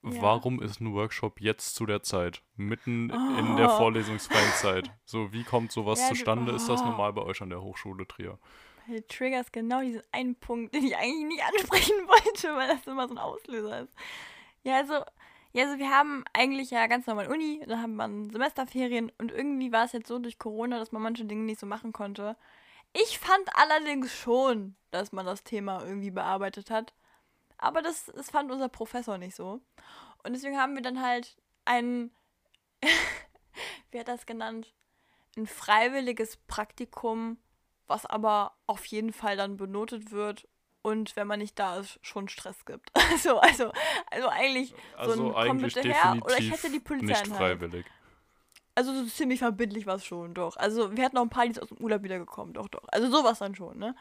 [0.04, 0.22] Ja.
[0.22, 2.42] warum ist ein Workshop jetzt zu der Zeit?
[2.56, 3.78] Mitten in der Oh.
[3.78, 4.92] vorlesungsfreien Zeit.
[5.06, 6.52] So, wie kommt sowas Ja, zustande?
[6.54, 6.86] Ist das oh.
[6.86, 8.38] normal bei euch an der Hochschule Trier?
[8.88, 12.86] Weil du triggerst genau diesen einen Punkt, den ich eigentlich nicht ansprechen wollte, weil das
[12.88, 13.94] immer so ein Auslöser ist.
[14.64, 14.94] Ja, also,
[15.54, 19.72] ja, also wir haben eigentlich ja ganz normal Uni, dann haben wir Semesterferien und irgendwie
[19.74, 22.38] war es jetzt so durch Corona, dass man manche Dinge nicht so machen konnte.
[23.04, 26.94] Ich fand allerdings schon, dass man das Thema irgendwie bearbeitet hat.
[27.58, 29.62] Aber das, das fand unser Professor nicht so.
[30.24, 32.12] Und deswegen haben wir dann halt ein,
[33.92, 34.74] wie hat das genannt?
[35.36, 37.38] Ein freiwilliges Praktikum,
[37.86, 40.48] was aber auf jeden Fall dann benotet wird
[40.82, 42.92] und wenn man nicht da ist, schon Stress gibt.
[43.12, 43.72] Also, also,
[44.12, 47.28] also eigentlich Also so ein komm eigentlich bitte her oder ich hätte die Polizei nicht
[47.28, 47.86] in Hand.
[48.78, 50.56] Also so ziemlich verbindlich war es schon, doch.
[50.56, 52.84] Also wir hatten auch ein paar, die sind aus dem Urlaub wiedergekommen, doch, doch.
[52.90, 53.96] Also sowas dann schon, ne?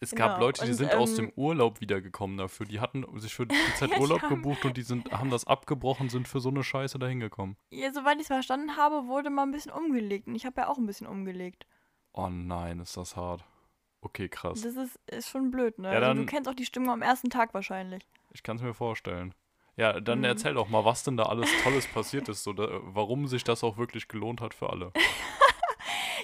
[0.00, 2.64] Es gab Genau, Leute, die und, sind aus ähm, dem Urlaub wiedergekommen dafür.
[2.64, 6.28] Die hatten sich für die Zeit Urlaub gebucht und die sind, haben das abgebrochen, sind
[6.28, 7.58] für so eine Scheiße dahin gekommen.
[7.68, 10.26] Ja, soweit ich es verstanden habe, wurde mal ein bisschen umgelegt.
[10.26, 11.66] Und ich habe ja auch ein bisschen umgelegt.
[12.14, 13.44] Oh nein, ist das hart.
[14.00, 14.62] Okay, krass.
[14.62, 15.88] Das ist, ist schon blöd, ne?
[15.88, 18.02] Ja, also, du dann- kennst auch die Stimmung am ersten Tag wahrscheinlich.
[18.32, 19.34] Ich kann es mir vorstellen.
[19.82, 20.24] Ja, dann Mhm.
[20.26, 23.64] erzähl doch mal, was denn da alles Tolles passiert ist, so, da, warum sich das
[23.64, 24.92] auch wirklich gelohnt hat für alle.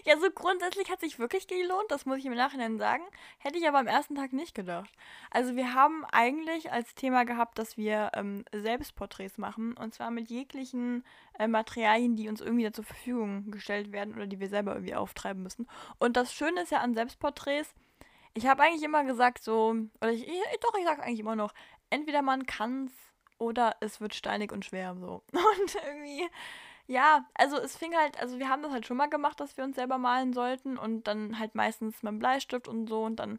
[0.05, 3.03] Ja, so grundsätzlich hat sich wirklich gelohnt, das muss ich im Nachhinein sagen.
[3.39, 4.89] Hätte ich aber am ersten Tag nicht gedacht.
[5.31, 9.77] Also wir haben eigentlich als Thema gehabt, dass wir ähm, Selbstporträts machen.
[9.77, 11.05] Und zwar mit jeglichen
[11.39, 14.95] äh, Materialien, die uns irgendwie da zur Verfügung gestellt werden oder die wir selber irgendwie
[14.95, 15.67] auftreiben müssen.
[15.99, 17.75] Und das Schöne ist ja an Selbstporträts,
[18.35, 21.53] ich habe eigentlich immer gesagt so, oder ich, ich doch, ich sage eigentlich immer noch,
[21.91, 22.93] entweder man kann's
[23.39, 25.23] oder es wird steinig und schwer so.
[25.33, 26.27] Und irgendwie,
[26.87, 29.65] ja, also es fing halt, also wir haben das halt schon mal gemacht, dass wir
[29.65, 33.39] uns selber malen sollten und dann halt meistens mit dem Bleistift und so und dann,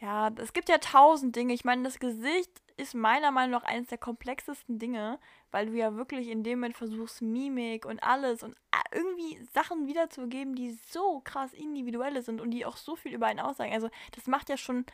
[0.00, 1.52] ja, es gibt ja tausend Dinge.
[1.54, 5.18] Ich meine, das Gesicht ist meiner Meinung nach eines der komplexesten Dinge,
[5.50, 9.86] weil du ja wirklich in dem Moment versuchst, Mimik und alles und a- irgendwie Sachen
[9.86, 13.72] wiederzugeben, die so krass individuelle sind und die auch so viel über einen aussagen.
[13.74, 14.86] Also das macht ja schon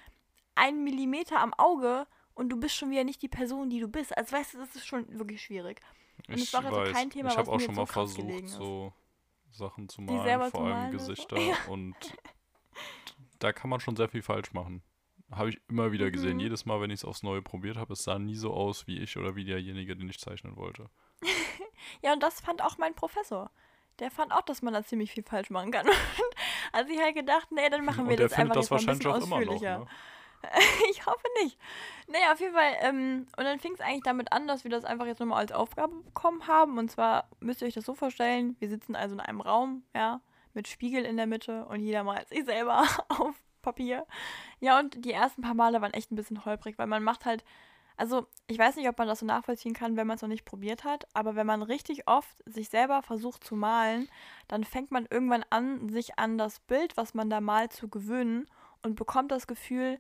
[0.56, 2.06] einen Millimeter am Auge
[2.36, 4.16] und du bist schon wieder nicht die Person, die du bist.
[4.16, 5.80] Also weißt du, das ist schon wirklich schwierig.
[6.28, 6.92] Und Ich war also weiß.
[6.92, 8.92] kein Thema, ich habe auch schon so mal versucht, so
[9.50, 11.08] Sachen zu malen, vor allem malen so.
[11.08, 11.36] Gesichter.
[11.40, 11.56] Ja.
[11.68, 11.96] Und
[13.38, 14.82] da kann man schon sehr viel falsch machen.
[15.30, 16.34] Habe ich immer wieder gesehen.
[16.34, 16.40] Mhm.
[16.40, 18.98] Jedes Mal, wenn ich es aufs Neue probiert habe, es sah nie so aus wie
[18.98, 20.88] ich oder wie derjenige, den ich zeichnen wollte.
[22.02, 23.50] Ja, und das fand auch mein Professor.
[24.00, 25.86] Der fand auch, dass man da ziemlich viel falsch machen kann.
[25.86, 25.94] Und
[26.72, 29.06] also ich halt gedacht, nee, dann machen wir Und das einfach das mal ein wahrscheinlich
[29.06, 29.52] bisschen auch immer noch.
[29.54, 29.78] ausführlicher.
[29.80, 29.86] Ne?
[30.90, 31.58] ich hoffe nicht.
[32.08, 32.76] Naja, auf jeden Fall.
[32.80, 35.52] Ähm, und dann fing es eigentlich damit an, dass wir das einfach jetzt nochmal als
[35.52, 36.78] Aufgabe bekommen haben.
[36.78, 40.20] Und zwar müsst ihr euch das so vorstellen, wir sitzen also in einem Raum, ja,
[40.54, 44.06] mit Spiegel in der Mitte und jeder malt sich selber auf Papier.
[44.60, 47.44] Ja, und die ersten paar Male waren echt ein bisschen holprig, weil man macht halt,
[47.96, 50.44] also ich weiß nicht, ob man das so nachvollziehen kann, wenn man es noch nicht
[50.44, 54.08] probiert hat, aber wenn man richtig oft sich selber versucht zu malen,
[54.48, 58.46] dann fängt man irgendwann an, sich an das Bild, was man da malt, zu gewöhnen
[58.82, 59.98] und bekommt das Gefühl,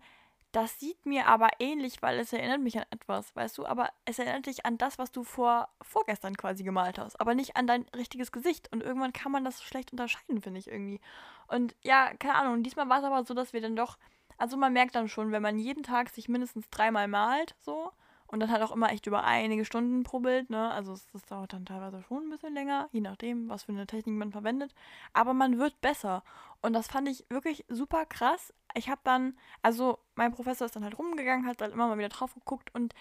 [0.56, 3.66] das sieht mir aber ähnlich, weil es erinnert mich an etwas, weißt du?
[3.66, 7.58] Aber es erinnert dich an das, was du vor vorgestern quasi gemalt hast, aber nicht
[7.58, 8.72] an dein richtiges Gesicht.
[8.72, 10.98] Und irgendwann kann man das schlecht unterscheiden, finde ich irgendwie.
[11.46, 12.62] Und ja, keine Ahnung.
[12.62, 13.98] Diesmal war es aber so, dass wir dann doch,
[14.38, 17.92] also man merkt dann schon, wenn man jeden Tag sich mindestens dreimal malt, so
[18.28, 20.70] und dann halt auch immer echt über einige Stunden pro Bild, ne?
[20.70, 24.16] Also das dauert dann teilweise schon ein bisschen länger, je nachdem, was für eine Technik
[24.16, 24.74] man verwendet.
[25.12, 26.22] Aber man wird besser.
[26.62, 28.52] Und das fand ich wirklich super krass.
[28.74, 32.08] Ich habe dann, also mein Professor ist dann halt rumgegangen, hat dann immer mal wieder
[32.08, 32.94] drauf geguckt und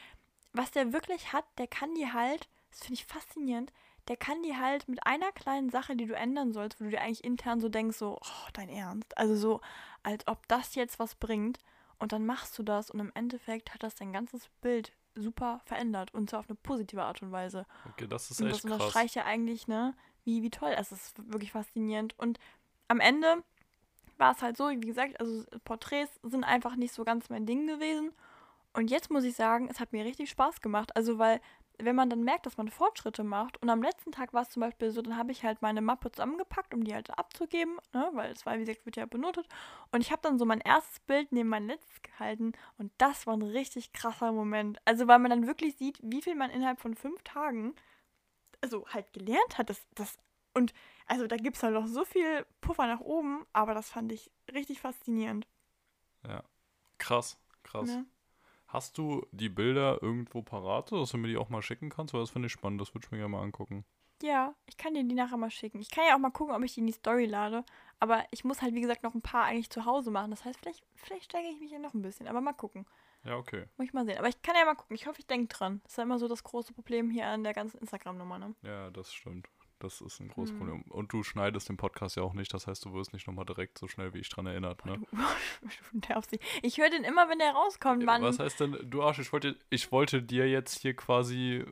[0.53, 3.73] was der wirklich hat, der kann dir halt, das finde ich faszinierend,
[4.07, 7.01] der kann dir halt mit einer kleinen Sache, die du ändern sollst, wo du dir
[7.01, 9.17] eigentlich intern so denkst, so, oh, dein Ernst.
[9.17, 9.61] Also so,
[10.03, 11.59] als ob das jetzt was bringt.
[11.97, 16.13] Und dann machst du das und im Endeffekt hat das dein ganzes Bild super verändert
[16.13, 17.65] und zwar auf eine positive Art und Weise.
[17.91, 18.80] Okay, das ist Und echt das krass.
[18.80, 21.15] unterstreicht ja eigentlich, ne, wie, wie toll es ist.
[21.32, 22.17] Wirklich faszinierend.
[22.19, 22.39] Und
[22.88, 23.43] am Ende
[24.17, 27.67] war es halt so, wie gesagt, also Porträts sind einfach nicht so ganz mein Ding
[27.67, 28.12] gewesen.
[28.73, 30.95] Und jetzt muss ich sagen, es hat mir richtig Spaß gemacht.
[30.95, 31.39] Also, weil,
[31.79, 34.61] wenn man dann merkt, dass man Fortschritte macht, und am letzten Tag war es zum
[34.61, 38.31] Beispiel so, dann habe ich halt meine Mappe zusammengepackt, um die halt abzugeben, ne, weil
[38.31, 39.47] es war, wie gesagt, wird ja benotet.
[39.91, 43.35] Und ich habe dann so mein erstes Bild neben mein letztes gehalten und das war
[43.35, 44.79] ein richtig krasser Moment.
[44.85, 47.75] Also, weil man dann wirklich sieht, wie viel man innerhalb von fünf Tagen
[48.61, 49.69] also halt gelernt hat.
[49.69, 50.17] Das, das,
[50.53, 50.73] und
[51.07, 54.31] also da gibt es halt noch so viel Puffer nach oben, aber das fand ich
[54.51, 55.47] richtig faszinierend.
[56.27, 56.43] Ja.
[56.97, 57.89] Krass, krass.
[57.89, 58.05] Ne?
[58.75, 62.13] Hast du die Bilder irgendwo parat, dass du mir die auch mal schicken kannst?
[62.13, 63.85] Weil das finde ich spannend, das würde ich mir gerne mal angucken.
[64.21, 65.79] Ja, ich kann dir die nachher mal schicken.
[65.79, 67.63] Ich kann ja auch mal gucken, ob ich die in die Story lade.
[68.01, 70.29] Aber ich muss halt, wie gesagt, noch ein paar eigentlich zu Hause machen.
[70.29, 72.27] Das heißt, vielleicht, vielleicht steige ich mich ja noch ein bisschen.
[72.27, 72.85] Aber mal gucken.
[73.23, 73.63] Ja, okay.
[73.77, 74.17] Muss ich mal sehen.
[74.17, 74.97] Aber ich kann ja mal gucken.
[74.97, 75.79] Ich hoffe, ich denke dran.
[75.83, 78.55] Das ist ja immer so das große Problem hier an der ganzen Instagram-Nummer, ne?
[78.61, 79.47] Ja, das stimmt.
[79.79, 80.57] Das ist ein großes Hm.
[80.57, 80.81] Problem.
[80.83, 83.77] Und du schneidest den Podcast ja auch nicht, das heißt, du wirst nicht nochmal direkt
[83.77, 85.01] so schnell wie ich dran erinnert, ne?
[85.91, 86.39] Du nervst dich.
[86.61, 88.21] Ich höre den immer, wenn der rauskommt, Mann.
[88.21, 91.65] Was heißt denn, du Arsch, ich wollte, ich wollte dir jetzt hier quasi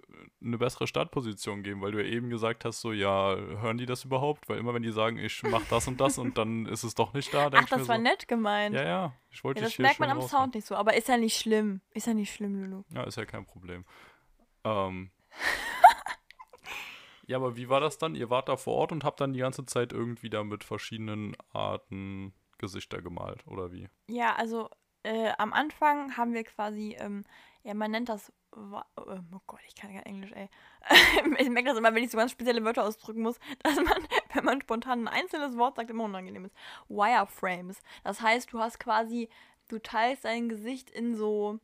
[0.43, 4.03] eine bessere Startposition geben, weil du ja eben gesagt hast, so, ja, hören die das
[4.03, 4.49] überhaupt?
[4.49, 7.13] Weil immer wenn die sagen, ich mach das und das und dann ist es doch
[7.13, 8.75] nicht da, Ach, ich mir das war so, nett gemeint.
[8.75, 10.43] ja, ja, ich wollte Ja, das merkt man am raushauen.
[10.43, 11.79] Sound nicht so, aber ist ja nicht schlimm.
[11.93, 12.83] Ist ja nicht schlimm, Lulu.
[12.93, 13.85] Ja, ist ja kein Problem.
[14.65, 15.11] Ähm.
[17.25, 18.15] ja, aber wie war das dann?
[18.15, 21.35] Ihr wart da vor Ort und habt dann die ganze Zeit irgendwie da mit verschiedenen
[21.51, 23.89] Arten Gesichter gemalt, oder wie?
[24.07, 24.69] Ja, also
[25.03, 27.25] äh, am Anfang haben wir quasi, ähm,
[27.63, 30.49] ja, man nennt das, äh, oh Gott, ich kann kein Englisch, ey.
[31.37, 34.45] ich merke das immer, wenn ich so ganz spezielle Wörter ausdrücken muss, dass man, wenn
[34.45, 36.55] man spontan ein einzelnes Wort sagt, immer unangenehm ist.
[36.87, 37.81] Wireframes.
[38.03, 39.29] Das heißt, du hast quasi,
[39.67, 41.59] du teilst dein Gesicht in so,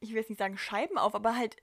[0.00, 1.56] ich will jetzt nicht sagen Scheiben auf, aber halt,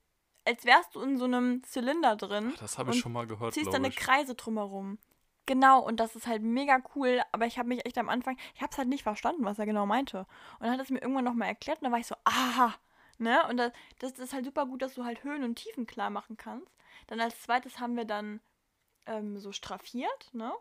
[0.48, 2.52] als wärst du in so einem Zylinder drin.
[2.54, 3.90] Ach, das habe ich schon mal gehört, ziehst deine.
[3.90, 4.98] Kreise drumherum.
[5.46, 8.60] Genau, und das ist halt mega cool, aber ich habe mich echt am Anfang, ich
[8.60, 10.26] habe es halt nicht verstanden, was er genau meinte.
[10.58, 12.74] Und dann hat es mir irgendwann nochmal erklärt und dann war ich so, aha,
[13.16, 13.46] ne?
[13.48, 16.36] Und das, das ist halt super gut, dass du halt Höhen und Tiefen klar machen
[16.36, 16.70] kannst.
[17.06, 18.40] Dann als zweites haben wir dann
[19.06, 20.52] ähm, so straffiert, ne?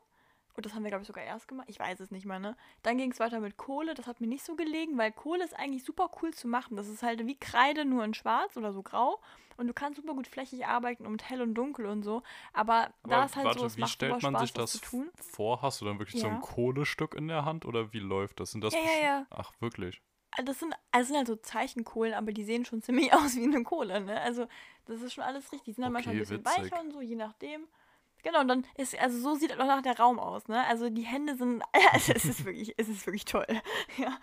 [0.57, 1.67] Und das haben wir, glaube ich, sogar erst gemacht.
[1.69, 2.57] Ich weiß es nicht mehr, ne?
[2.81, 3.93] Dann ging es weiter mit Kohle.
[3.93, 6.75] Das hat mir nicht so gelegen, weil Kohle ist eigentlich super cool zu machen.
[6.75, 9.21] Das ist halt wie Kreide, nur in schwarz oder so grau.
[9.57, 12.23] Und du kannst super gut flächig arbeiten und hell und dunkel und so.
[12.53, 14.81] Aber, da Aber ist halt warte, so, es wie macht stellt man Spaß, sich das
[14.81, 14.91] das
[15.21, 15.61] vor?
[15.61, 16.33] Hast du dann wirklich so Ja.
[16.33, 18.51] ein Kohlestück in der Hand oder wie läuft das?
[18.51, 19.25] Sind das Ja, ja, ja.
[19.29, 20.01] Ach, wirklich?
[20.31, 23.43] Also Das sind, also sind halt so Zeichenkohlen, aber die sehen schon ziemlich aus wie
[23.43, 24.19] eine Kohle, ne?
[24.21, 24.47] Also,
[24.85, 25.63] das ist schon alles richtig.
[25.65, 26.71] Die sind dann manchmal ein Okay, bisschen witzig.
[26.71, 27.67] weicher und so, je nachdem.
[28.23, 30.65] Genau, und dann ist, also so sieht auch nach der Raum aus, ne?
[30.67, 33.45] Also die Hände sind, also es ist wirklich, es ist wirklich toll.
[33.97, 34.17] Ja.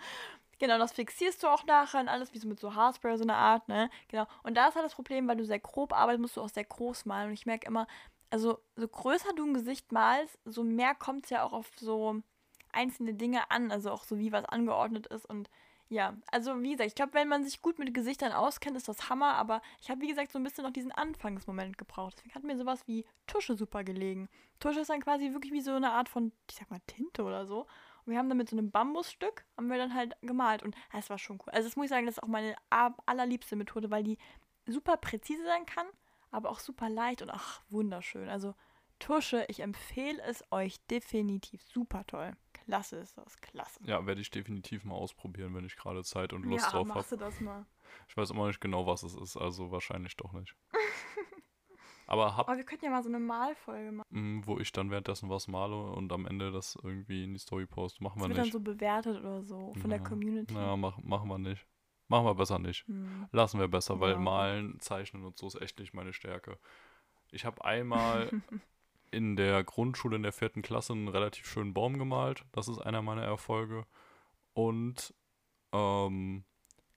[0.59, 3.35] Genau, das fixierst du auch nachher und alles, wie so mit so Haarspray, so eine
[3.35, 3.89] Art, ne?
[4.07, 4.25] Genau.
[4.43, 6.63] Und da ist halt das Problem, weil du sehr grob arbeitest, musst du auch sehr
[6.63, 7.27] groß malen.
[7.29, 7.87] Und ich merke immer,
[8.29, 12.21] also so größer du ein Gesicht malst, so mehr kommt es ja auch auf so
[12.71, 15.49] einzelne Dinge an, also auch so wie was angeordnet ist und
[15.87, 19.09] ja, also wie gesagt, ich glaube, wenn man sich gut mit Gesichtern auskennt, ist das
[19.09, 22.15] Hammer, aber ich habe, wie gesagt, so ein bisschen noch diesen Anfangsmoment gebraucht.
[22.17, 24.27] Deswegen hat mir sowas wie Tusche super gelegen.
[24.59, 27.45] Tusche ist dann quasi wirklich wie so eine Art von, ich sag mal, Tinte oder
[27.45, 27.67] so.
[28.05, 31.09] Und wir haben dann mit so einem Bambusstück, haben wir dann halt gemalt und das
[31.09, 31.53] war schon cool.
[31.53, 32.55] Also das muss ich sagen, das ist auch meine
[33.05, 34.17] allerliebste Methode, weil die
[34.67, 35.85] super präzise sein kann,
[36.31, 38.27] aber auch super leicht und ach, wunderschön.
[38.29, 38.55] Also
[38.99, 41.61] Tusche, ich empfehle es euch definitiv.
[41.63, 42.35] Super toll.
[42.65, 43.79] Klasse ist das, klasse.
[43.85, 47.11] Ja, werde ich definitiv mal ausprobieren, wenn ich gerade Zeit und Lust ja, drauf machst
[47.11, 47.19] habe.
[47.19, 47.65] du das mal.
[48.09, 50.55] Ich weiß immer nicht genau, was es ist, also wahrscheinlich doch nicht.
[52.07, 54.07] Aber hab, Aber wir könnten ja mal so eine Malfolge machen.
[54.09, 57.65] mh, wo ich dann währenddessen was male und am Ende das irgendwie in die Story
[57.65, 58.53] post, machen Das wir wird dann nicht.
[58.53, 60.05] so bewertet oder so von der Ja.
[60.05, 60.53] Community.
[60.53, 61.65] Ja, mach, machen wir nicht.
[62.07, 62.85] Machen wir besser nicht.
[62.87, 63.27] Hm.
[63.31, 64.19] Lassen wir besser, weil Ja.
[64.19, 66.59] malen, zeichnen und so ist echt nicht meine Stärke.
[67.31, 68.29] Ich habe einmal
[69.11, 72.43] in der Grundschule in der vierten Klasse einen relativ schönen Baum gemalt.
[72.51, 73.85] Das ist einer meiner Erfolge.
[74.53, 75.13] Und
[75.73, 76.43] ähm,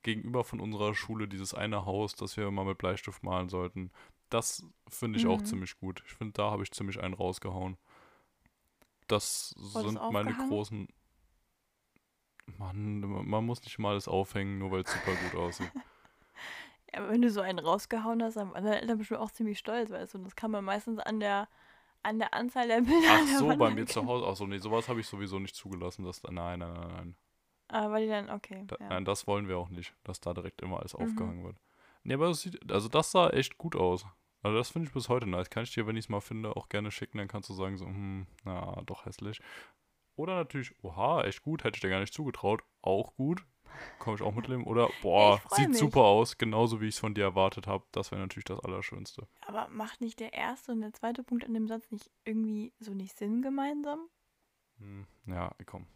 [0.03, 3.91] gegenüber von unserer Schule dieses eine Haus, das wir mal mit Bleistift malen sollten.
[4.31, 5.45] Das finde ich auch Mhm.
[5.45, 6.03] ziemlich gut.
[6.07, 7.77] Ich finde, da habe ich ziemlich einen rausgehauen.
[9.07, 10.89] Das es sind meine großen.
[12.59, 15.71] Mann, man muss nicht mal alles aufhängen, nur weil es super gut aussieht.
[16.91, 19.59] Ja, aber wenn du so einen rausgehauen hast, dann waren deine Eltern bestimmt auch ziemlich
[19.59, 20.19] stolz, weißt du.
[20.19, 21.47] Und das kann man meistens an der,
[22.03, 24.27] an der Anzahl der Bilder Ach so, bei mir zu Hause.
[24.29, 26.05] Ach so, nee, sowas habe ich sowieso nicht zugelassen.
[26.05, 27.17] Das, nein, nein, nein, nein.
[27.69, 28.65] Aber die dann, okay.
[28.67, 28.89] Da, ja.
[28.89, 31.03] Nein, das wollen wir auch nicht, dass da direkt immer alles Mhm.
[31.05, 31.57] aufgehangen wird.
[32.05, 34.07] Nee, aber das sieht, also das sah echt gut aus.
[34.43, 35.51] Also das finde ich bis heute nice.
[35.51, 37.19] Kann ich dir, wenn ich es mal finde, auch gerne schicken.
[37.19, 39.41] Dann kannst du sagen so, hm, na, doch hässlich.
[40.17, 42.63] Oder natürlich, oha, echt gut, hätte ich dir gar nicht zugetraut.
[42.83, 43.45] Auch gut.
[43.99, 44.65] Komme ich auch mitleben?
[44.65, 45.79] Oder, boah, sieht mich.
[45.79, 47.85] super aus, genauso wie ich es von dir erwartet habe.
[47.93, 49.27] Das wäre natürlich das Allerschönste.
[49.47, 52.95] Aber macht nicht der erste und der zweite Punkt in dem Satz nicht irgendwie so
[52.95, 54.01] nicht Sinn gemeinsam?
[54.79, 55.87] Hm, ja, komm.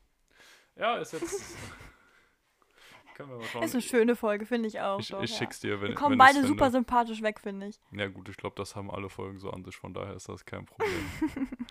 [0.76, 1.56] Ja, ist jetzt.
[3.14, 3.62] Können wir mal schauen.
[3.62, 4.98] Ist eine schöne Folge, finde ich auch.
[4.98, 5.36] ich doch, ich ja.
[5.36, 6.78] schick's dir, wenn Wir kommen wenn beide super finde.
[6.78, 7.78] sympathisch weg, finde ich.
[7.92, 10.44] Ja, gut, ich glaube, das haben alle Folgen so an sich, von daher ist das
[10.44, 11.08] kein Problem.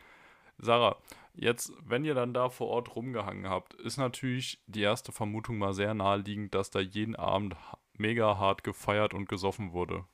[0.60, 0.98] Sarah,
[1.34, 5.74] jetzt, wenn ihr dann da vor Ort rumgehangen habt, ist natürlich die erste Vermutung mal
[5.74, 7.56] sehr naheliegend, dass da jeden Abend
[7.94, 10.06] mega hart gefeiert und gesoffen wurde.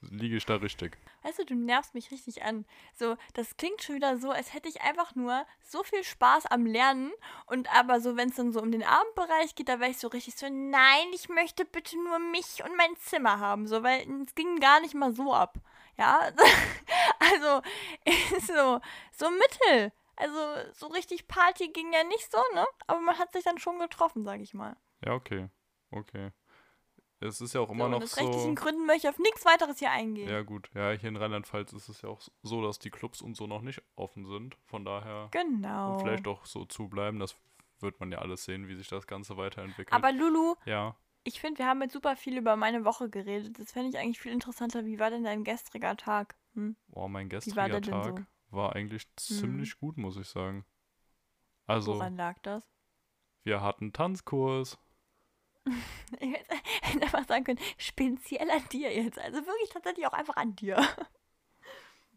[0.00, 0.96] Liege ich da richtig?
[1.22, 2.64] Weißt du, du nervst mich richtig an.
[2.94, 6.66] So, das klingt schon wieder so, als hätte ich einfach nur so viel Spaß am
[6.66, 7.10] Lernen
[7.46, 10.06] und aber so, wenn es dann so um den Abendbereich geht, da wäre ich so
[10.06, 14.36] richtig so, nein, ich möchte bitte nur mich und mein Zimmer haben, so, weil es
[14.36, 15.58] ging gar nicht mal so ab.
[15.96, 16.30] Ja,
[17.18, 17.62] also
[18.46, 19.92] so, so mittel.
[20.18, 22.66] Also so richtig Party ging ja nicht so, ne?
[22.86, 24.76] Aber man hat sich dann schon getroffen, sag ich mal.
[25.04, 25.48] Ja, okay.
[25.90, 26.32] Okay.
[27.20, 28.20] Es ist ja auch So, immer und noch aus so.
[28.20, 30.28] rechtlichen Gründen möchte ich auf nichts weiteres hier eingehen.
[30.28, 30.70] Ja, gut.
[30.74, 33.62] Ja, hier in Rheinland-Pfalz ist es ja auch so, dass die Clubs und so noch
[33.62, 34.56] nicht offen sind.
[34.66, 35.28] Von daher.
[35.32, 35.94] Genau.
[35.94, 37.18] Und vielleicht auch so zubleiben.
[37.18, 37.36] Das
[37.80, 39.92] wird man ja alles sehen, wie sich das Ganze weiterentwickelt.
[39.92, 40.96] Aber Lulu, ja.
[41.24, 43.58] Ich finde, wir haben jetzt super viel über meine Woche geredet.
[43.58, 44.84] Das fände ich eigentlich viel interessanter.
[44.84, 46.36] Wie war denn dein gestriger Tag?
[46.54, 46.76] Hm?
[46.88, 48.24] Boah, mein Wie war gestriger der denn Tag so?
[48.50, 48.56] Mhm.
[48.56, 50.64] war eigentlich ziemlich gut, muss ich sagen.
[51.66, 52.68] Also, Woran lag das?
[53.44, 54.78] wir hatten Tanzkurs.
[56.20, 56.32] Ich
[56.82, 59.18] hätte einfach sagen können, speziell an dir jetzt.
[59.18, 60.76] Also wirklich tatsächlich auch einfach an dir.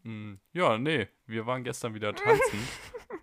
[0.04, 2.58] Hm, ja, nee, wir waren gestern wieder tanzen.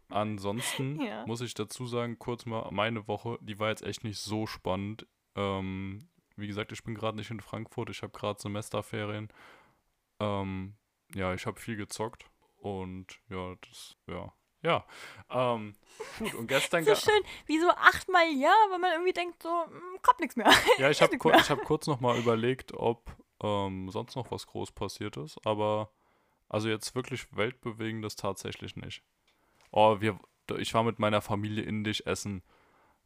[0.08, 1.26] Ansonsten Ja.
[1.26, 5.06] muss ich dazu sagen, kurz mal, meine Woche, die war jetzt echt nicht so spannend.
[5.36, 9.28] Ähm, wie gesagt, ich bin gerade nicht in Frankfurt, ich habe gerade Semesterferien.
[10.22, 10.76] Ähm,
[11.14, 14.86] ja, ich habe viel gezockt und ja, das, ja, ja.
[15.30, 15.76] Ähm,
[16.20, 16.84] gut, und gestern...
[16.86, 20.52] So schön, wie so achtmal ja, weil man irgendwie denkt, so, hm, kommt nichts mehr.
[20.78, 24.48] Ja, ich habe kur ich hab kurz noch mal überlegt, ob ähm, sonst noch was
[24.48, 25.92] groß passiert ist, aber
[26.50, 29.04] also jetzt wirklich weltbewegendes tatsächlich nicht.
[29.72, 30.20] Oh, wir,
[30.58, 32.44] ich war mit meiner Familie indisch essen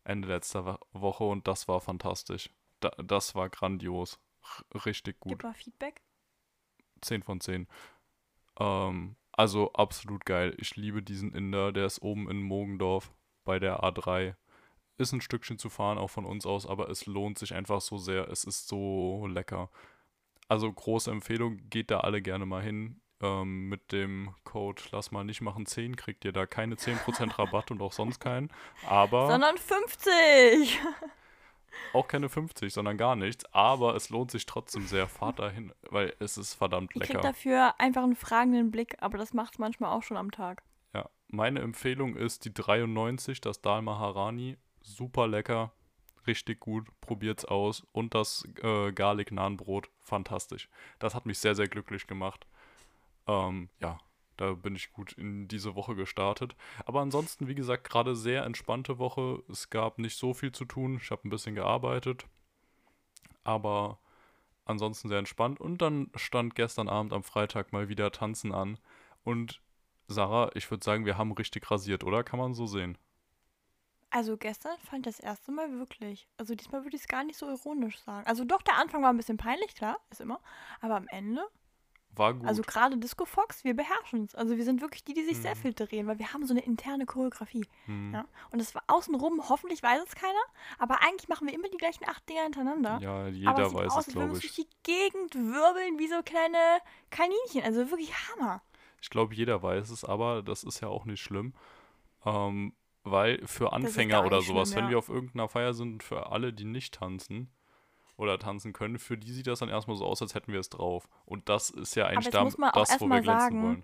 [0.05, 2.49] Ende letzter Wo- Woche und das war fantastisch.
[2.79, 4.19] Da, das war grandios.
[4.73, 5.33] R richtig gut.
[5.33, 6.01] Gib mal Feedback.
[7.01, 7.67] 10 von 10.
[8.59, 10.55] Ähm, also absolut geil.
[10.57, 13.11] Ich liebe diesen Inder, der ist oben in Mogendorf
[13.43, 14.35] bei der A3.
[14.97, 17.97] Ist ein Stückchen zu fahren, auch von uns aus, aber es lohnt sich einfach so
[17.97, 18.29] sehr.
[18.29, 19.69] Es ist so lecker.
[20.47, 23.01] Also große Empfehlung, geht da alle gerne mal hin.
[23.21, 27.71] Ähm, mit dem Code Lass mal nicht machen 10 kriegt ihr da keine 10% Rabatt
[27.71, 28.51] und auch sonst keinen.
[28.87, 30.79] Aber Sondern 50.
[31.93, 33.45] auch keine 50, sondern gar nichts.
[33.53, 35.07] Aber es lohnt sich trotzdem sehr.
[35.07, 37.13] Fahrt dahin, weil es ist verdammt Ich lecker.
[37.13, 40.63] krieg dafür einfach einen fragenden Blick, aber das macht's manchmal auch schon am Tag.
[40.93, 44.57] Ja, meine Empfehlung ist die 93, das Dal Maharani.
[44.81, 45.71] Super lecker,
[46.27, 47.85] richtig gut, probiert's aus.
[47.91, 50.69] Und das äh, Garlic Naan Brot, fantastisch.
[50.99, 52.45] Das hat mich sehr, sehr glücklich gemacht.
[53.27, 53.97] Ähm, ja,
[54.37, 56.55] da bin ich gut in diese Woche gestartet.
[56.85, 59.43] Aber ansonsten, wie gesagt, gerade sehr entspannte Woche.
[59.49, 60.99] Es gab nicht so viel zu tun.
[61.01, 62.25] Ich habe ein bisschen gearbeitet.
[63.43, 63.99] Aber
[64.65, 65.59] ansonsten sehr entspannt.
[65.59, 68.79] Und dann stand gestern Abend am Freitag mal wieder Tanzen an.
[69.23, 69.61] Und
[70.07, 72.23] Sarah, ich würde sagen, wir haben richtig rasiert, oder?
[72.23, 72.97] Kann man so sehen.
[74.09, 76.27] Also gestern fand ich das erste Mal wirklich.
[76.37, 78.27] Also diesmal würde ich es gar nicht so ironisch sagen.
[78.27, 80.39] Also doch, der Anfang war ein bisschen peinlich, klar, ist immer.
[80.81, 81.43] Aber am Ende,
[82.15, 82.47] War gut.
[82.47, 84.35] also gerade Disco Fox, wir beherrschen es.
[84.35, 85.59] Also wir sind wirklich die, die sich sehr Mhm.
[85.59, 87.65] viel drehen, weil wir haben so eine interne Choreografie.
[87.85, 88.13] Hm.
[88.13, 88.25] Ja?
[88.51, 90.33] Und das war außenrum, hoffentlich weiß es keiner,
[90.77, 92.99] aber eigentlich machen wir immer die gleichen acht Dinger hintereinander.
[93.01, 94.55] Ja, aber jeder sieht weiß aus, es, als würden wir glaube ich.
[94.55, 96.57] durch die Gegend wirbeln wie so kleine
[97.09, 97.63] Kaninchen.
[97.63, 98.61] Also wirklich Hammer.
[99.01, 101.53] Ich glaube, jeder weiß es, aber das ist ja auch nicht schlimm.
[102.25, 102.73] Ähm,
[103.03, 104.91] weil für Anfänger oder sowas, schlimm, wenn ja.
[104.91, 107.51] wir auf irgendeiner Feier sind, für alle, die nicht tanzen
[108.17, 110.69] oder tanzen können, für die sieht das dann erstmal so aus, als hätten wir es
[110.69, 111.07] drauf.
[111.25, 113.83] Und das ist ja man auch das, wo wir glänzen sagen, wollen.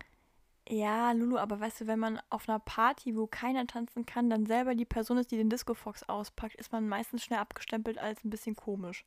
[0.68, 4.46] Ja, Lulu, aber weißt du, wenn man auf einer Party, wo keiner tanzen kann, dann
[4.46, 8.24] selber die Person ist, die den Disco Fox auspackt, ist man meistens schnell abgestempelt als
[8.24, 9.04] ein bisschen komisch.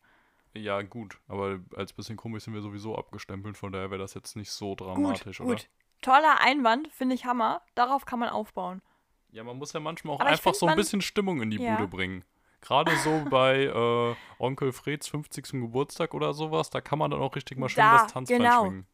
[0.54, 4.37] Ja, gut, aber als bisschen komisch sind wir sowieso abgestempelt, von daher wäre das jetzt
[4.37, 5.54] nicht so dramatisch, gut, oder?
[5.56, 5.68] gut.
[6.02, 7.62] Toller Einwand, finde ich Hammer.
[7.76, 8.82] Darauf kann man aufbauen.
[9.30, 11.58] Ja, man muss ja manchmal auch Aber einfach find, so ein bisschen Stimmung in die
[11.58, 11.76] Ja.
[11.76, 12.24] Bude bringen.
[12.62, 15.61] Gerade so bei äh, Onkel Freds 50.
[15.61, 18.62] Geburtstag oder sowas, da kann man dann auch richtig mal schön Da, das Tanzbein genau.
[18.62, 18.87] schwingen.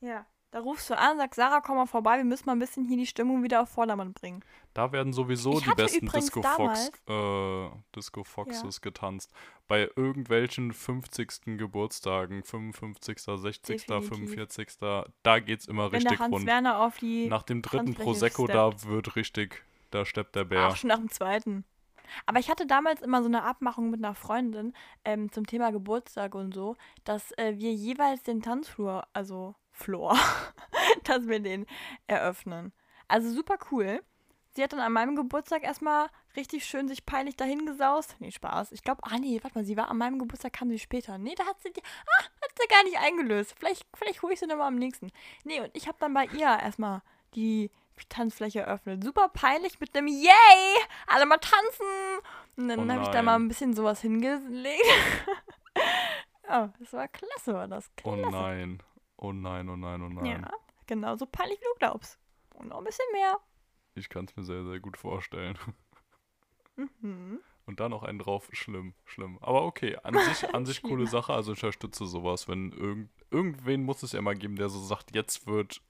[0.00, 0.26] Ja.
[0.52, 2.96] Da rufst du an, sagst, Sarah, komm mal vorbei, wir müssen mal ein bisschen hier
[2.96, 4.42] die Stimmung wieder auf Vordermann bringen.
[4.74, 9.32] Da werden sowieso die besten Disco Fox, äh, Disco Foxes getanzt.
[9.66, 11.58] Bei irgendwelchen 50.
[11.58, 14.08] Geburtstagen, 55., 60., Definitiv.
[14.08, 14.78] 45.,
[15.22, 16.46] da geht's immer Wenn richtig rund.
[16.46, 18.84] Nach dem dritten Prosecco, steppt.
[18.84, 20.68] da wird richtig, da steppt der Bär.
[20.68, 21.64] Ach, schon nach dem zweiten.
[22.26, 24.72] Aber ich hatte damals immer so eine Abmachung mit einer Freundin
[25.04, 30.18] ähm, zum Thema Geburtstag und so, dass äh, wir jeweils den Tanzflur, also Floor,
[31.04, 31.66] dass wir den
[32.06, 32.72] eröffnen.
[33.08, 34.02] Also super cool.
[34.56, 38.16] Sie hat dann an meinem Geburtstag erstmal richtig schön sich peinlich dahingesaust.
[38.20, 38.72] Nee, Spaß.
[38.72, 41.18] Ich glaube, ah nee, warte mal, sie war an meinem Geburtstag, kam sie später.
[41.18, 43.54] Nee, da hat sie die, ah, hat sie gar nicht eingelöst.
[43.58, 45.12] Vielleicht, vielleicht hole ich sie nochmal am nächsten.
[45.44, 47.02] Nee, und ich habe dann bei ihr erstmal
[47.34, 47.70] die
[48.04, 49.02] Tanzfläche eröffnet.
[49.02, 50.76] Super peinlich mit einem Yay!
[51.06, 51.86] Alle mal tanzen!
[52.56, 54.82] Und dann Oh habe ich da mal ein bisschen sowas hingelegt.
[56.48, 57.90] oh, das war klasse, war das.
[58.04, 58.30] Oh Klasse.
[58.30, 58.82] nein.
[59.16, 60.42] Oh nein, oh nein, oh nein.
[60.42, 60.50] Ja,
[60.86, 62.18] genauso peinlich wie du glaubst.
[62.54, 63.38] Und noch ein bisschen mehr.
[63.94, 65.58] Ich kann es mir sehr, sehr gut vorstellen.
[66.76, 67.40] Mhm.
[67.64, 69.38] Und da noch einen drauf, schlimm, schlimm.
[69.40, 73.82] Aber okay, an sich, an sich coole Sache, also ich unterstütze sowas, wenn irgend, irgendwen
[73.82, 75.80] muss es ja mal geben, der so sagt, jetzt wird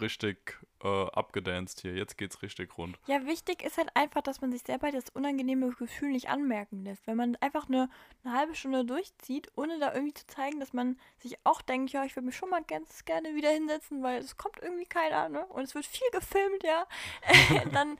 [0.00, 2.98] richtig äh, abgedanced hier, jetzt geht's richtig rund.
[3.06, 7.06] Ja, wichtig ist halt einfach, dass man sich selber das unangenehme Gefühl nicht anmerken lässt.
[7.06, 7.90] Wenn man einfach eine,
[8.24, 12.04] eine halbe Stunde durchzieht, ohne da irgendwie zu zeigen, dass man sich auch denkt, ja,
[12.04, 15.46] ich würde mich schon mal ganz gerne wieder hinsetzen, weil es kommt irgendwie keiner, ne?
[15.46, 16.86] Und es wird viel gefilmt, ja.
[17.72, 17.98] dann,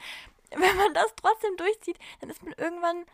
[0.51, 3.05] wenn man das trotzdem durchzieht, dann ist man irgendwann,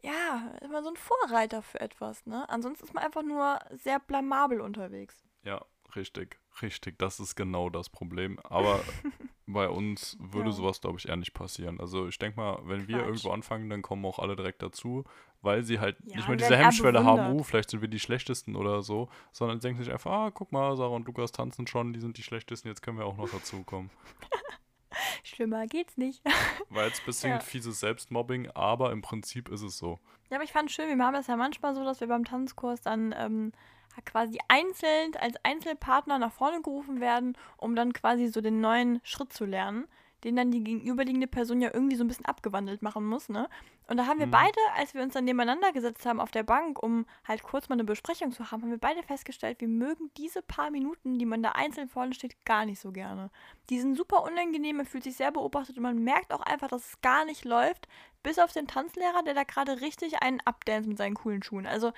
[0.00, 2.48] ja, ist man so ein Vorreiter für etwas, ne?
[2.48, 5.24] Ansonsten ist man einfach nur sehr blamabel unterwegs.
[5.42, 5.64] Ja,
[5.96, 8.38] richtig, richtig, das ist genau das Problem.
[8.40, 8.84] Aber
[9.46, 10.56] bei uns würde Ja.
[10.56, 11.80] sowas, glaube ich, eher nicht passieren.
[11.80, 13.06] Also ich denke mal, wenn wir Quatsch.
[13.06, 15.04] irgendwo anfangen, dann kommen auch alle direkt dazu,
[15.40, 18.56] weil sie halt Ja, nicht mehr diese Hemmschwelle haben, uh, vielleicht sind wir die Schlechtesten
[18.56, 22.00] oder so, sondern denken sich einfach, ah, guck mal, Sarah und Lukas tanzen schon, die
[22.00, 23.90] sind die Schlechtesten, jetzt können wir auch noch dazukommen.
[25.22, 26.22] Schlimmer geht's nicht.
[26.70, 27.38] War jetzt ein bisschen Ja.
[27.40, 29.98] fieses Selbstmobbing, aber im Prinzip ist es so.
[30.30, 32.80] Ja, aber ich fand schön, wir haben das ja manchmal so, dass wir beim Tanzkurs
[32.82, 33.52] dann ähm,
[34.02, 39.32] quasi einzeln als Einzelpartner nach vorne gerufen werden, um dann quasi so den neuen Schritt
[39.32, 39.86] zu lernen,
[40.24, 43.48] den dann die gegenüberliegende Person ja irgendwie so ein bisschen abgewandelt machen muss, ne?
[43.86, 44.32] Und da haben wir Mhm.
[44.32, 47.74] beide, als wir uns dann nebeneinander gesetzt haben auf der Bank, um halt kurz mal
[47.76, 51.42] eine Besprechung zu haben, haben wir beide festgestellt, wir mögen diese paar Minuten, die man
[51.42, 53.30] da einzeln vorne steht, gar nicht so gerne.
[53.70, 56.84] Die sind super unangenehm, man fühlt sich sehr beobachtet und man merkt auch einfach, dass
[56.84, 57.88] es gar nicht läuft,
[58.22, 61.64] bis auf den Tanzlehrer, der da gerade richtig einen abdance mit seinen coolen Schuhen.
[61.66, 61.92] Also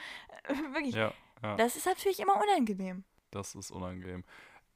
[0.73, 1.57] wirklich, Ja, ja.
[1.57, 3.05] das ist natürlich immer unangenehm.
[3.31, 4.25] Das ist unangenehm.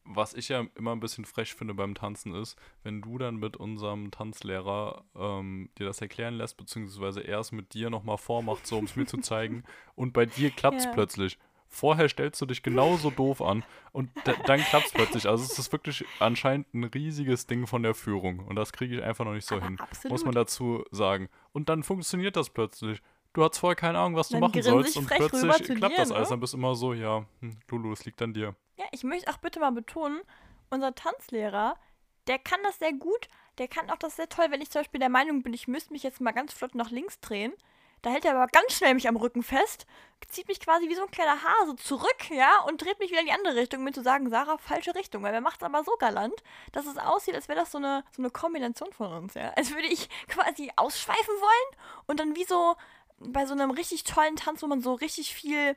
[0.06, 3.56] Was ich ja immer ein bisschen frech finde beim Tanzen ist, wenn du dann mit
[3.56, 8.76] unserem Tanzlehrer ähm, dir das erklären lässt, beziehungsweise er es mit dir nochmal vormacht, so
[8.78, 10.92] um es mir zu zeigen, und bei dir klappt es Ja.
[10.92, 11.38] plötzlich.
[11.68, 15.26] Vorher stellst du dich genauso doof an und da, dann klappt es plötzlich.
[15.26, 19.02] Also es ist wirklich anscheinend ein riesiges Ding von der Führung und das kriege ich
[19.02, 19.80] einfach noch nicht so Aber hin.
[19.80, 20.12] absolut.
[20.12, 21.28] Muss man dazu sagen.
[21.52, 23.02] Und dann funktioniert das plötzlich.
[23.34, 26.12] Du hast vorher keine Ahnung, was du Dann machen sollst und plötzlich klappt dir, das
[26.12, 26.28] alles.
[26.28, 26.34] ne?
[26.34, 28.54] Dann bist du immer so, ja, hm, Lulu, es liegt an dir.
[28.76, 30.20] Ja, ich möchte auch bitte mal betonen,
[30.70, 31.76] unser Tanzlehrer,
[32.28, 35.00] der kann das sehr gut, der kann auch das sehr toll, wenn ich zum Beispiel
[35.00, 37.52] der Meinung bin, ich müsste mich jetzt mal ganz flott nach links drehen.
[38.02, 39.86] Da hält er aber ganz schnell mich am Rücken fest,
[40.28, 43.26] zieht mich quasi wie so ein kleiner Hase zurück, ja, und dreht mich wieder in
[43.26, 45.22] die andere Richtung, um mir zu sagen, Sarah, falsche Richtung.
[45.22, 46.42] Weil er macht es aber so galant,
[46.72, 49.50] dass es aussieht, als wäre das so eine, so eine Kombination von uns, ja.
[49.56, 52.76] Als würde ich quasi ausschweifen wollen und dann wie so
[53.18, 55.76] bei so einem richtig tollen Tanz, wo man so richtig viel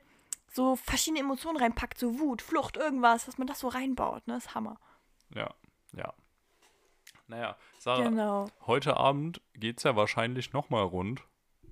[0.51, 4.35] so verschiedene Emotionen reinpackt, so Wut, Flucht, irgendwas, dass man das so reinbaut, ne?
[4.35, 4.79] Das ist Hammer.
[5.35, 5.53] Ja,
[5.93, 6.13] ja.
[7.27, 8.49] Naja, Sarah, Genau.
[8.65, 11.21] heute Abend geht es ja wahrscheinlich nochmal rund.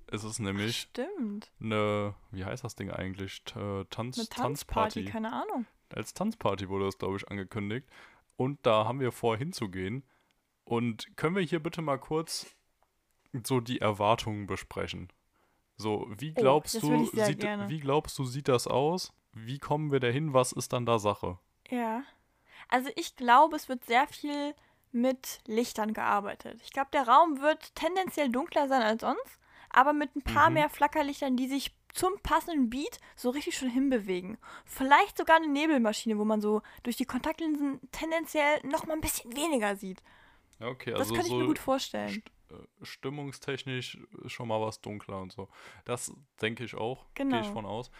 [0.08, 1.50] Es ist nämlich Stimmt.
[1.60, 3.42] eine, wie heißt das Ding eigentlich?
[3.44, 4.34] T äh, Tanz Eine Tanzparty,
[5.00, 5.04] Tanzparty.
[5.06, 5.66] keine Ahnung.
[5.92, 7.88] Als Tanzparty wurde das, glaube ich, angekündigt.
[8.36, 10.04] Und da haben wir vor, hinzugehen.
[10.64, 12.54] Und können wir hier bitte mal kurz
[13.44, 15.08] so die Erwartungen besprechen?
[15.76, 17.68] So, wie Oh, glaubst das du, ich sieht, gerne.
[17.68, 19.12] wie glaubst du, sieht das aus?
[19.32, 20.32] Wie kommen wir dahin?
[20.32, 21.38] Was ist dann da Sache?
[21.68, 22.02] Ja.
[22.68, 24.54] Also ich glaube, es wird sehr viel
[24.92, 26.60] mit Lichtern gearbeitet.
[26.64, 30.54] Ich glaube, der Raum wird tendenziell dunkler sein als sonst, aber mit ein paar Mhm.
[30.54, 34.38] mehr Flackerlichtern, die sich zum passenden Beat so richtig schon hinbewegen.
[34.64, 39.34] Vielleicht sogar eine Nebelmaschine, wo man so durch die Kontaktlinsen tendenziell noch mal ein bisschen
[39.36, 40.02] weniger sieht.
[40.60, 42.22] Okay, Das also könnte ich so mir gut vorstellen.
[42.50, 45.48] Äh, stimmungstechnisch ist schon mal was dunkler und so.
[45.84, 47.40] Das denke ich auch, gehe Genau.
[47.40, 47.90] ich von aus.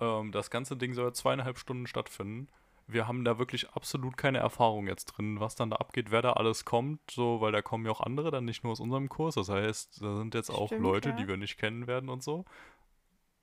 [0.00, 2.48] Ähm, das ganze Ding soll zweieinhalb Stunden stattfinden.
[2.86, 6.34] Wir haben da wirklich absolut keine Erfahrung jetzt drin, was dann da abgeht, wer da
[6.34, 9.36] alles kommt, so, weil da kommen ja auch andere, dann nicht nur aus unserem Kurs.
[9.36, 11.16] Das heißt, da sind jetzt auch Stimmt, Leute, ja.
[11.16, 12.44] die wir nicht kennen werden und so.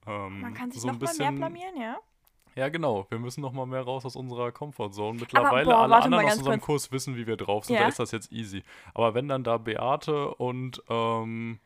[0.06, 1.98] Ähm, Man kann sich so noch ein mal bisschen, mehr blamieren, ja?
[2.56, 3.06] Ja, genau.
[3.10, 5.20] Wir müssen noch mal mehr raus aus unserer Comfortzone.
[5.20, 6.84] Mittlerweile boah, alle anderen aus unserem kurz.
[6.84, 7.76] Kurs wissen, wie wir drauf sind.
[7.76, 7.84] Ja.
[7.84, 8.64] Da ist das jetzt easy.
[8.94, 11.60] Aber wenn dann da Beate und ähm,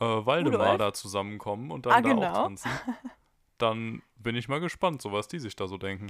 [0.00, 0.78] äh, Waldemar Rudolf?
[0.78, 2.28] da zusammenkommen und dann Ah, da genau.
[2.30, 2.70] auch tanzen,
[3.58, 6.06] dann bin ich mal gespannt, so was die sich da so denken.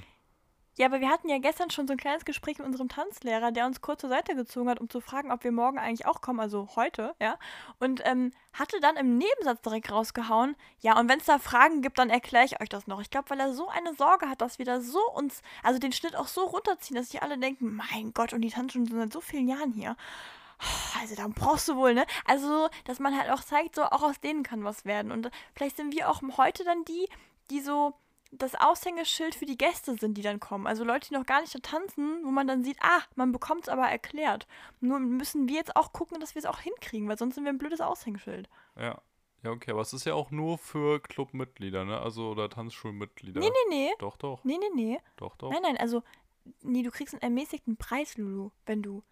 [0.78, 3.66] Ja, aber wir hatten ja gestern schon so ein kleines Gespräch mit unserem Tanzlehrer, der
[3.66, 6.38] uns kurz zur Seite gezogen hat, um zu fragen, ob wir morgen eigentlich auch kommen,
[6.38, 7.36] also heute, ja.
[7.80, 11.98] Und ähm, hatte dann im Nebensatz direkt rausgehauen, ja, und wenn es da Fragen gibt,
[11.98, 13.00] dann erkläre ich euch das noch.
[13.00, 15.90] Ich glaube, weil er so eine Sorge hat, dass wir da so uns, also den
[15.90, 19.12] Schnitt auch so runterziehen, dass sich alle denken, mein Gott, und die tanzen schon seit
[19.12, 19.96] so vielen Jahren hier.
[21.00, 22.06] Also dann brauchst du wohl, ne?
[22.24, 25.10] Also, dass man halt auch zeigt, so auch aus denen kann was werden.
[25.10, 27.08] Und vielleicht sind wir auch heute dann die,
[27.50, 27.94] die so
[28.30, 30.66] das Aushängeschild für die Gäste sind, die dann kommen.
[30.66, 33.62] Also Leute, die noch gar nicht da tanzen, wo man dann sieht, ah, man bekommt
[33.62, 34.46] es aber erklärt.
[34.80, 37.52] Nur müssen wir jetzt auch gucken, dass wir es auch hinkriegen, weil sonst sind wir
[37.52, 38.48] ein blödes Aushängeschild.
[38.78, 39.00] Ja.
[39.44, 42.00] Ja, okay, aber es ist ja auch nur für Clubmitglieder, ne?
[42.00, 43.38] Also oder Tanzschulmitglieder.
[43.40, 43.90] Nee, nee, nee.
[44.00, 44.42] Doch, doch.
[44.42, 44.98] Nee, nee, nee.
[45.16, 45.52] Doch, doch.
[45.52, 46.02] Nein, nein, also
[46.62, 49.04] nee, du kriegst einen ermäßigten Preis, Lulu, wenn du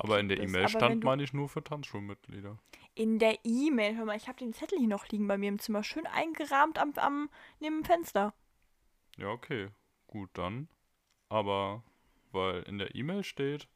[0.00, 0.40] Aber in der.
[0.40, 2.58] E-Mail stand, meine ich, nur für Tanzschulmitglieder.
[2.96, 5.60] in der E-Mail, hör mal, ich habe den Zettel hier noch liegen bei mir im
[5.60, 7.30] Zimmer, schön eingerahmt am, am
[7.60, 8.34] neben dem Fenster.
[9.22, 9.68] Ja, okay.
[10.08, 10.68] Gut, dann.
[11.28, 11.82] Aber,
[12.32, 13.68] weil in der E-Mail steht,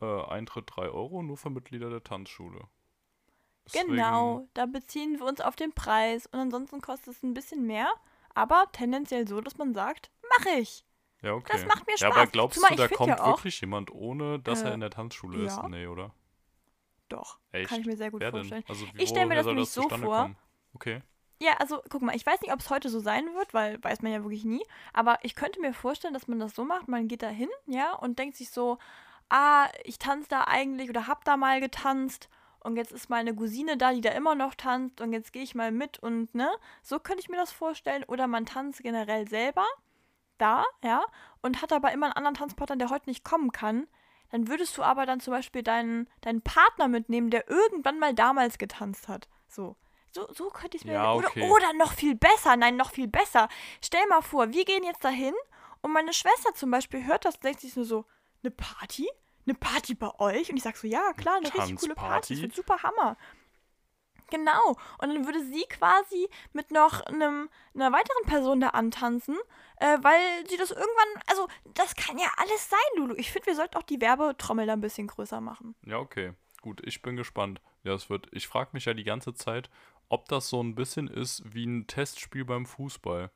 [0.00, 2.68] äh, Eintritt 3 Euro nur für Mitglieder der Tanzschule.
[3.66, 7.66] Deswegen- Genau, da beziehen wir uns auf den Preis und ansonsten kostet es ein bisschen
[7.66, 7.92] mehr,
[8.34, 10.84] aber tendenziell so, dass man sagt, mache ich.
[11.22, 11.52] Ja, okay.
[11.52, 12.32] Das macht mir Ja, aber Spaß.
[12.32, 15.44] glaubst Zumal du, da kommt ja wirklich jemand, ohne dass er Äh, in der Tanzschule
[15.44, 15.56] ist?
[15.56, 15.68] ja.
[15.68, 16.14] Nee, oder?
[17.08, 17.68] Doch, Echt?
[17.68, 18.64] kann ich mir sehr gut Wer vorstellen.
[18.68, 20.34] Also, Ich stell mir das nämlich so vor.
[20.74, 21.02] Okay.
[21.42, 24.00] Ja, also guck mal, ich weiß nicht, ob es heute so sein wird, weil weiß
[24.02, 24.64] man ja wirklich nie.
[24.92, 27.94] Aber ich könnte mir vorstellen, dass man das so macht, man geht da hin, ja,
[27.94, 28.78] und denkt sich so,
[29.28, 32.28] ah, ich tanze da eigentlich oder hab da mal getanzt
[32.60, 35.56] und jetzt ist meine Cousine da, die da immer noch tanzt und jetzt gehe ich
[35.56, 36.48] mal mit und ne,
[36.80, 38.04] so könnte ich mir das vorstellen.
[38.04, 39.66] Oder man tanzt generell selber
[40.38, 41.02] da, ja,
[41.40, 43.88] und hat aber immer einen anderen Transporter, der heute nicht kommen kann.
[44.30, 48.58] Dann würdest du aber dann zum Beispiel deinen, deinen Partner mitnehmen, der irgendwann mal damals
[48.58, 49.28] getanzt hat.
[49.48, 49.76] So.
[50.12, 51.50] So, so könnte ich es mir Ja, oder, okay.
[51.50, 53.48] oder noch viel besser, nein, noch viel besser.
[53.82, 55.34] Stell mal vor, wir gehen jetzt dahin
[55.80, 58.04] und meine Schwester zum Beispiel hört das und denkt sich nur so,
[58.42, 59.08] eine Party?
[59.46, 60.50] Eine Party bei euch?
[60.50, 62.34] Und ich sag so, ja, klar, eine richtig coole Party.
[62.34, 63.16] Das wird super Hammer.
[64.30, 64.76] Genau.
[64.98, 69.36] Und dann würde sie quasi mit noch einem, einer weiteren Person da antanzen,
[69.76, 73.14] äh, weil sie das irgendwann, also das kann ja alles sein, Lulu.
[73.16, 75.74] Ich finde, wir sollten auch die Werbetrommel da ein bisschen größer machen.
[75.84, 76.32] Ja, okay.
[76.62, 77.60] Gut, ich bin gespannt.
[77.82, 78.28] Ja, es wird.
[78.30, 79.68] Ich frage mich ja die ganze Zeit,
[80.12, 83.30] ob das so ein bisschen ist wie ein Testspiel beim Fußball.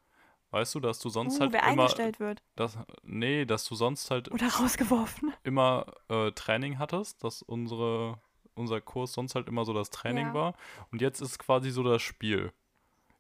[0.51, 1.83] Weißt du, dass du sonst Uh, halt wer immer.
[1.83, 5.33] eingestellt wird Das, nee, dass du sonst halt oder rausgeworfen.
[5.43, 8.21] immer äh, Training hattest, dass unsere,
[8.55, 10.35] unser Kurs sonst halt immer so das Training Ja.
[10.35, 10.55] war.
[10.93, 12.53] Und jetzt ist quasi so das Spiel.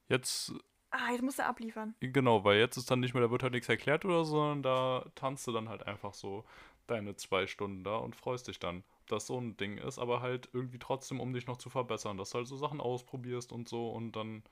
[0.08, 0.52] Jetzt,
[0.90, 1.94] Ah, jetzt musst du abliefern.
[2.00, 4.62] genau, weil jetzt ist dann nicht mehr, da wird halt nichts erklärt oder so, sondern
[4.62, 6.44] da tanzt du dann halt einfach so
[6.86, 8.84] deine zwei Stunden da und freust dich dann.
[9.08, 12.30] Dass so ein Ding ist, aber halt irgendwie trotzdem, um dich noch zu verbessern, dass
[12.30, 14.42] du halt so Sachen ausprobierst und so und dann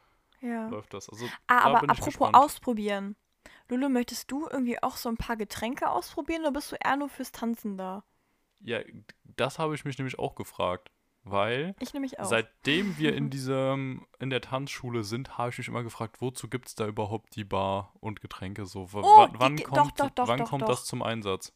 [0.40, 0.68] Ja.
[0.70, 1.08] läuft das.
[1.08, 2.34] Also, Ah, aber apropos gespannt.
[2.34, 3.16] ausprobieren.
[3.68, 7.08] Lulu, möchtest du irgendwie auch so ein paar Getränke ausprobieren oder bist du eher nur
[7.08, 8.04] fürs Tanzen da?
[8.60, 8.80] Ja,
[9.24, 10.90] das habe ich mich nämlich auch gefragt,
[11.22, 11.74] weil.
[12.20, 16.68] Seitdem wir in diesem, in der Tanzschule sind, habe ich mich immer gefragt, wozu gibt
[16.68, 18.92] es da überhaupt die Bar und Getränke so?
[18.92, 21.52] W Oh, wann die ge- doch, kommt, doch, doch, wann kommt das zum Einsatz?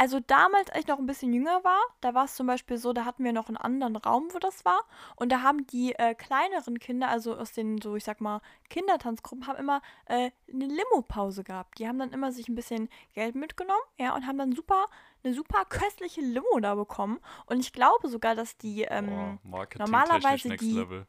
[0.00, 2.94] Also damals, als ich noch ein bisschen jünger war, da war es zum Beispiel so,
[2.94, 4.80] da hatten wir noch einen anderen Raum, wo das war.
[5.16, 8.40] Und da haben die äh, kleineren Kinder, also aus den, so ich sag mal,
[8.70, 11.78] Kindertanzgruppen, haben immer äh, eine Limo-Pause gehabt.
[11.78, 14.86] Die haben dann immer sich ein bisschen Geld mitgenommen, ja, und haben dann super,
[15.22, 17.20] eine super köstliche Limo da bekommen.
[17.44, 21.06] Und ich glaube sogar, dass die, ähm, Marketing normalerweise die- Level.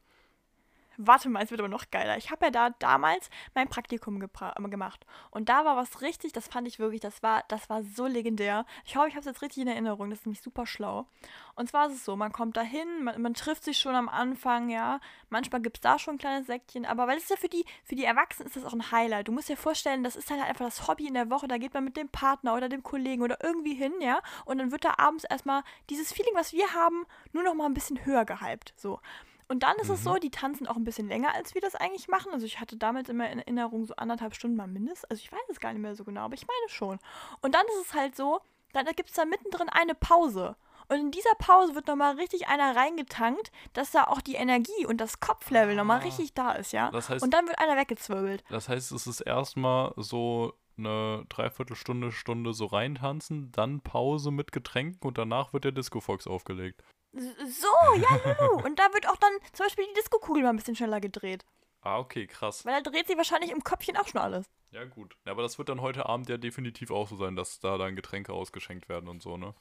[0.96, 2.16] Warte mal, es wird aber noch geiler.
[2.16, 5.06] Ich habe ja da damals mein Praktikum gepra- äh, gemacht.
[5.30, 8.66] Und da war was richtig, das fand ich wirklich, das war, das war so legendär.
[8.84, 10.10] Ich hoffe, ich habe es jetzt richtig in Erinnerung.
[10.10, 11.06] Das ist nämlich super schlau.
[11.54, 14.08] Und zwar ist es so, man kommt da hin, man, man trifft sich schon am
[14.08, 15.00] Anfang, ja.
[15.28, 17.94] Manchmal gibt es da schon ein kleines Säckchen, aber weil es ja für die, für
[17.94, 19.28] die Erwachsenen ist das auch ein Highlight.
[19.28, 21.48] Du musst dir vorstellen, das ist halt einfach das Hobby in der Woche.
[21.48, 24.20] Da geht man mit dem Partner oder dem Kollegen oder irgendwie hin, ja.
[24.44, 27.74] Und dann wird da abends erstmal dieses Feeling, was wir haben, nur noch mal ein
[27.74, 28.74] bisschen höher gehypt.
[28.76, 29.00] So.
[29.52, 32.08] Und dann ist es so, die tanzen auch ein bisschen länger, als wir das eigentlich
[32.08, 32.32] machen.
[32.32, 35.04] Also ich hatte damals immer in Erinnerung so anderthalb Stunden mal mindestens.
[35.10, 36.98] Also ich weiß es gar nicht mehr so genau, aber ich meine schon.
[37.42, 38.40] Und dann ist es halt so,
[38.72, 40.56] dann gibt es da mittendrin eine Pause.
[40.88, 45.02] Und in dieser Pause wird nochmal richtig einer reingetankt, dass da auch die Energie und
[45.02, 46.04] das Kopflevel nochmal Ah.
[46.04, 46.90] richtig da ist, ja.
[46.90, 48.42] Das heißt, Und dann wird einer weggezwirbelt.
[48.48, 55.06] das heißt, es ist erstmal so eine Dreiviertelstunde, Stunde so reintanzen, dann Pause mit Getränken
[55.06, 56.82] und danach wird der Disco-Fox aufgelegt.
[57.12, 58.62] So, ja, Lulu.
[58.64, 61.44] Und da wird auch dann zum Beispiel die Diskokugel mal ein bisschen schneller gedreht.
[61.82, 62.64] Ah, okay, krass.
[62.64, 64.46] Weil da dreht sich wahrscheinlich im Köpfchen auch schon alles.
[64.70, 65.16] Ja, gut.
[65.24, 68.32] Aber das wird dann heute Abend ja definitiv auch so sein, dass da dann Getränke
[68.32, 69.54] ausgeschenkt werden und so, ne?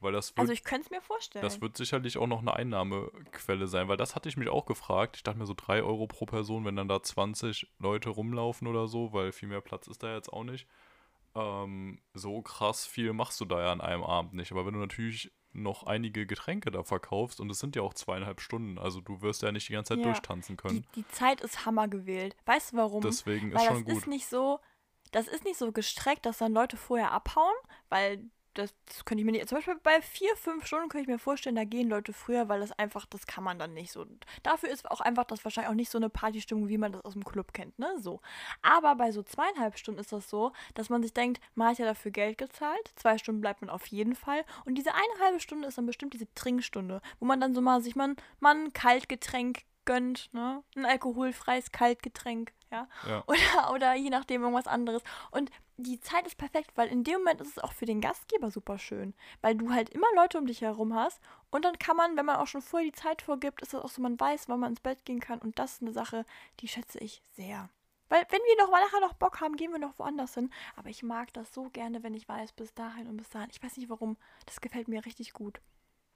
[0.00, 1.44] Weil das wird Also ich könnte es mir vorstellen.
[1.44, 5.16] Das wird sicherlich auch noch eine Einnahmequelle sein, weil das hatte ich mich auch gefragt.
[5.16, 8.88] Ich dachte mir so 3 Euro pro Person, wenn dann da 20 Leute rumlaufen oder
[8.88, 10.66] so, weil viel mehr Platz ist da jetzt auch nicht.
[11.36, 14.50] ähm, so krass viel machst du da ja an einem Abend nicht.
[14.52, 18.40] Aber wenn du natürlich noch einige Getränke da verkaufst und es sind ja auch zweieinhalb
[18.40, 20.86] Stunden, also du wirst ja nicht die ganze Zeit Ja, durchtanzen können.
[20.94, 22.36] Die, die Zeit ist Hammer gewählt.
[22.46, 23.02] Weißt du warum?
[23.02, 24.02] Deswegen ist weil schon das gut.
[24.02, 24.60] ist nicht so,
[25.10, 27.54] das ist nicht so gestreckt, dass dann Leute vorher abhauen,
[27.88, 28.24] weil
[28.54, 28.74] das,
[29.04, 31.64] könnte ich mir nicht, zum Beispiel bei vier, fünf Stunden könnte ich mir vorstellen, da
[31.64, 34.06] gehen Leute früher, weil das einfach, das kann man dann nicht so.
[34.42, 37.14] Dafür ist auch einfach das wahrscheinlich auch nicht so eine Partystimmung, wie man das aus
[37.14, 38.20] dem Club kennt, ne, so.
[38.62, 41.86] Aber bei so zweieinhalb Stunden ist das so, dass man sich denkt, man hat ja
[41.86, 45.68] dafür Geld gezahlt, zwei Stunden bleibt man auf jeden Fall und diese eine halbe Stunde
[45.68, 49.64] ist dann bestimmt diese Trinkstunde, wo man dann so mal sich mal, mal ein Kaltgetränk
[49.84, 53.24] gönnt, ne, ein alkoholfreies Kaltgetränk, ja, Ja.
[53.26, 55.02] oder, oder je nachdem irgendwas anderes.
[55.30, 58.50] Und die Zeit ist perfekt, weil in dem Moment ist es auch für den Gastgeber
[58.50, 61.20] super schön, weil du halt immer Leute um dich herum hast
[61.50, 63.88] und dann kann man, wenn man auch schon vorher die Zeit vorgibt, ist es auch
[63.88, 66.24] so, man weiß, wann man ins Bett gehen kann und das ist eine Sache,
[66.60, 67.68] die schätze ich sehr.
[68.08, 70.50] Weil wenn wir noch mal nachher noch Bock haben, gehen wir noch woanders hin.
[70.76, 73.48] Aber ich mag das so gerne, wenn ich weiß, bis dahin und bis dahin.
[73.50, 74.18] Ich weiß nicht warum.
[74.44, 75.62] Das gefällt mir richtig gut.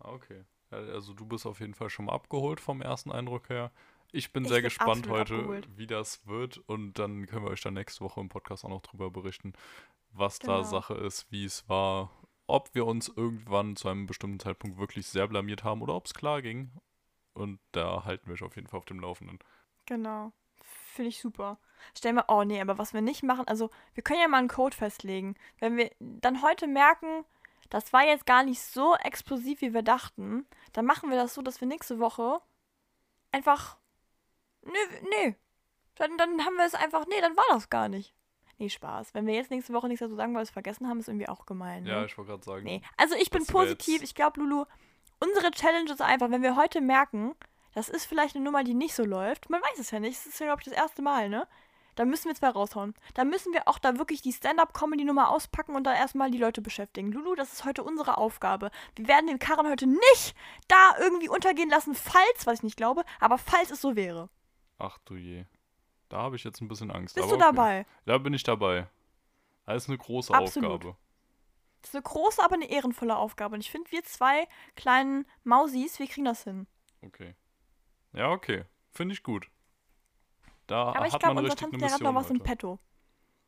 [0.00, 0.44] Ah, Okay.
[0.70, 3.70] Also du bist auf jeden Fall schon mal abgeholt vom ersten Eindruck her.
[4.12, 5.68] Ich bin Ich sehr bin gespannt heute, abgeholt.
[5.76, 6.58] wie das wird.
[6.58, 9.52] Und dann können wir euch dann nächste Woche im Podcast auch noch drüber berichten,
[10.10, 10.62] was da Genau.
[10.62, 12.10] Sache ist, wie es war,
[12.46, 16.14] ob wir uns irgendwann zu einem bestimmten Zeitpunkt wirklich sehr blamiert haben oder ob es
[16.14, 16.70] klar ging.
[17.34, 19.38] Und da halten wir euch auf jeden Fall auf dem Laufenden.
[19.86, 20.32] Genau.
[20.62, 21.58] Finde ich super.
[21.94, 24.48] Stell mal, oh nee, aber was wir nicht machen, also wir können ja mal einen
[24.48, 25.34] Code festlegen.
[25.58, 27.24] Wenn wir dann heute merken,
[27.70, 31.42] das war jetzt gar nicht so explosiv, wie wir dachten, dann machen wir das so,
[31.42, 32.40] dass wir nächste Woche
[33.32, 33.76] einfach.
[34.62, 34.72] Nö,
[35.10, 35.36] nee.
[35.96, 37.06] Dann, dann haben wir es einfach.
[37.06, 38.14] Nee, dann war das gar nicht.
[38.58, 39.12] Nee, Spaß.
[39.14, 41.28] Wenn wir jetzt nächste Woche nichts dazu sagen, weil wir es vergessen haben, ist irgendwie
[41.28, 41.84] auch gemein.
[41.84, 41.90] Ne?
[41.90, 42.64] Ja, ich wollte gerade sagen.
[42.64, 44.02] Nee, also ich bin Das positiv.
[44.02, 44.64] Ich glaube, Lulu,
[45.20, 47.34] unsere Challenge ist einfach, wenn wir heute merken,
[47.74, 49.50] das ist vielleicht eine Nummer, die nicht so läuft.
[49.50, 50.18] Man weiß es ja nicht.
[50.18, 51.46] Es ist ja, glaube ich, das erste Mal, ne?
[51.96, 52.94] Dann müssen wir zwei raushauen.
[53.14, 57.10] Dann müssen wir auch da wirklich die Stand-Up-Comedy-Nummer auspacken und da erstmal die Leute beschäftigen.
[57.10, 58.70] Lulu, das ist heute unsere Aufgabe.
[58.94, 60.36] Wir werden den Karren heute nicht
[60.68, 64.28] da irgendwie untergehen lassen, falls, was ich nicht glaube, aber falls es so wäre.
[64.78, 65.46] Ach du je.
[66.08, 67.16] Da habe ich jetzt ein bisschen Angst.
[67.16, 67.42] Bist du okay.
[67.42, 67.86] dabei?
[68.04, 68.88] Da bin ich dabei.
[69.64, 70.70] Das ist eine große Absolut.
[70.70, 70.96] Aufgabe.
[71.80, 73.54] Das ist eine große, aber eine ehrenvolle Aufgabe.
[73.54, 76.66] Und ich finde, wir zwei kleinen Mausis, wir kriegen das hin.
[77.02, 77.34] Okay.
[78.12, 78.64] Ja, okay.
[78.92, 79.50] Finde ich gut.
[80.66, 82.40] Da Aber ich glaube, unser Tanzlehrer hat noch was im.
[82.40, 82.78] Petto.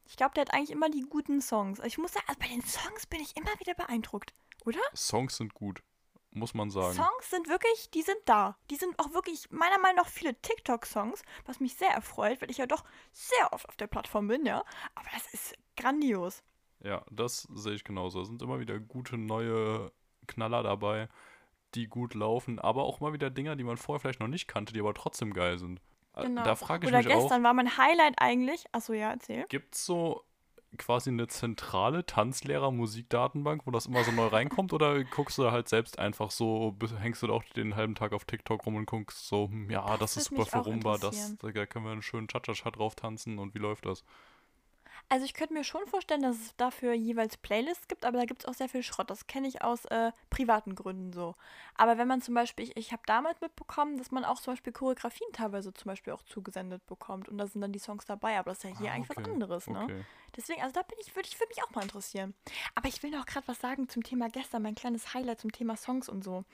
[0.07, 1.81] Ich glaube, der hat eigentlich immer die guten Songs.
[1.85, 4.33] Ich muss sagen, also bei den Songs bin ich immer wieder beeindruckt,
[4.64, 4.81] oder?
[4.95, 5.83] Songs sind gut,
[6.31, 6.95] muss man sagen.
[6.95, 8.57] Songs sind wirklich, die sind da.
[8.71, 12.57] Die sind auch wirklich, meiner Meinung nach, viele TikTok-Songs, was mich sehr erfreut, weil ich
[12.57, 14.64] ja doch sehr oft auf der Plattform bin, ja.
[14.95, 16.43] Aber das ist grandios.
[16.81, 18.23] Ja, das sehe ich genauso.
[18.23, 19.93] Es sind immer wieder gute neue
[20.27, 21.09] Knaller dabei,
[21.75, 24.73] die gut laufen, aber auch mal wieder Dinger, die man vorher vielleicht noch nicht kannte,
[24.73, 25.81] die aber trotzdem geil sind.
[26.23, 26.43] Genau.
[26.45, 29.47] Da frage ich Oder mich auch, gestern war mein Highlight eigentlich, achso, ja, erzähl.
[29.49, 30.25] gibt es so
[30.77, 35.69] quasi eine zentrale Tanzlehrer-Musikdatenbank, wo das immer so neu reinkommt, oder guckst du da halt
[35.69, 39.29] selbst einfach so, hängst du da auch den halben Tag auf TikTok rum und guckst
[39.29, 42.03] so, hm, ja, das, Das ist super für auch Rumba, das, da können wir einen
[42.03, 44.05] schönen Cha-Cha-Cha drauf tanzen und wie läuft das?
[45.09, 48.42] Also ich könnte mir schon vorstellen, dass es dafür jeweils Playlists gibt, aber da gibt
[48.42, 49.11] es auch sehr viel Schrott.
[49.11, 51.34] Das kenne ich aus äh, privaten Gründen so.
[51.76, 54.72] Aber wenn man zum Beispiel, ich, ich habe damals mitbekommen, dass man auch zum Beispiel
[54.72, 58.51] Choreografien teilweise zum Beispiel auch zugesendet bekommt und da sind dann die Songs dabei, aber
[58.51, 59.82] das ist ja hier Ah, eigentlich okay, was anderes, ne?
[59.84, 60.05] Okay.
[60.36, 62.34] Deswegen, also da bin ich, würde ich, würde mich auch mal interessieren.
[62.74, 65.76] Aber ich will noch gerade was sagen zum Thema gestern, mein kleines Highlight zum Thema
[65.76, 66.44] Songs und so.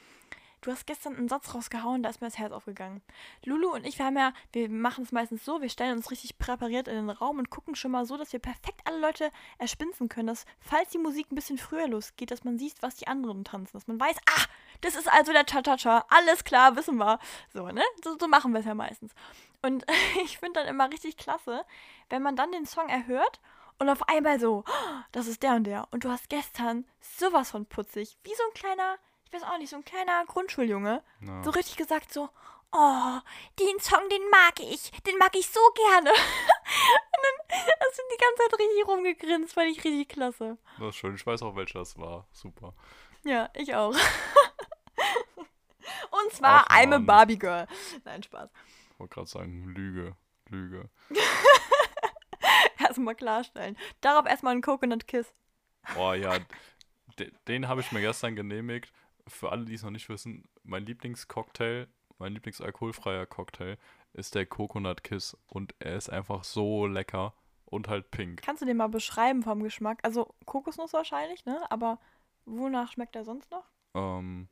[0.65, 3.03] Du hast gestern einen Satz rausgehauen, da ist mir das Herz aufgegangen.
[3.45, 6.39] Lulu und ich, wir haben ja, wir machen es meistens so, wir stellen uns richtig
[6.39, 10.09] präpariert in den Raum und gucken schon mal so, dass wir perfekt alle Leute erspinzen
[10.09, 13.45] können, dass, falls die Musik ein bisschen früher losgeht, dass man sieht, was die anderen
[13.45, 14.45] tanzen, dass man weiß, ah,
[14.81, 17.19] das ist also der Cha-Cha-Cha, alles klar, wissen wir.
[17.53, 17.83] So, ne?
[18.03, 19.13] So, so machen wir es ja meistens.
[19.61, 19.85] Und
[20.25, 21.67] ich finde dann immer richtig klasse,
[22.09, 23.39] wenn man dann den Song erhört
[23.79, 25.89] und auf einmal so, "Oh, das ist der und der.
[25.91, 28.97] Und du hast gestern sowas von putzig, wie so ein kleiner,
[29.35, 31.43] weiß auch nicht, so ein kleiner Grundschuljunge, Ja.
[31.43, 32.29] so richtig gesagt so,
[32.73, 33.19] oh,
[33.61, 36.11] den Song, den mag ich, den mag ich so gerne.
[36.11, 40.59] und dann hast du die ganze Zeit richtig rumgegrinst, fand ich richtig klasse.
[40.79, 41.15] Das ist schön.
[41.15, 42.27] Ich weiß auch, welcher das war.
[42.33, 42.75] Super.
[43.25, 43.95] Ja, ich auch.
[46.11, 46.99] und zwar Ach, I'm a.
[46.99, 47.67] Barbie Girl.
[48.05, 48.51] Nein, Spaß.
[48.93, 50.17] Ich wollte gerade sagen, Lüge.
[50.51, 50.89] Lüge.
[52.79, 53.77] Erstmal klarstellen.
[54.01, 55.33] Darauf erstmal einen Coconut Kiss.
[55.99, 56.39] Oh ja,
[57.19, 58.93] de- den habe ich mir gestern genehmigt.
[59.27, 63.79] Für alle, die es noch nicht wissen, mein Lieblingscocktail, mein Lieblingsalkoholfreier Cocktail
[64.13, 65.37] ist der Coconut Kiss.
[65.47, 68.43] Und er ist einfach so lecker und halt pink.
[68.43, 69.99] Kannst du den mal beschreiben vom Geschmack?
[70.03, 71.61] Also Kokosnuss wahrscheinlich, ne?
[71.71, 71.99] Aber
[72.45, 73.65] wonach schmeckt er sonst noch?
[73.95, 74.49] Ähm,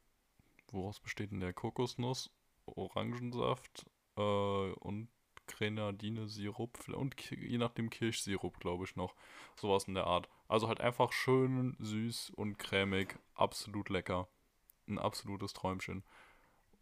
[0.70, 2.30] woraus besteht denn der Kokosnuss,
[2.66, 5.08] Orangensaft äh, und
[5.46, 9.14] Grenadine-Sirup und je nachdem Kirschsirup, glaube ich, noch.
[9.56, 10.28] Sowas in der Art.
[10.48, 13.18] Also halt einfach schön süß und cremig.
[13.34, 14.28] Absolut lecker.
[14.88, 16.04] Ein absolutes Träumchen.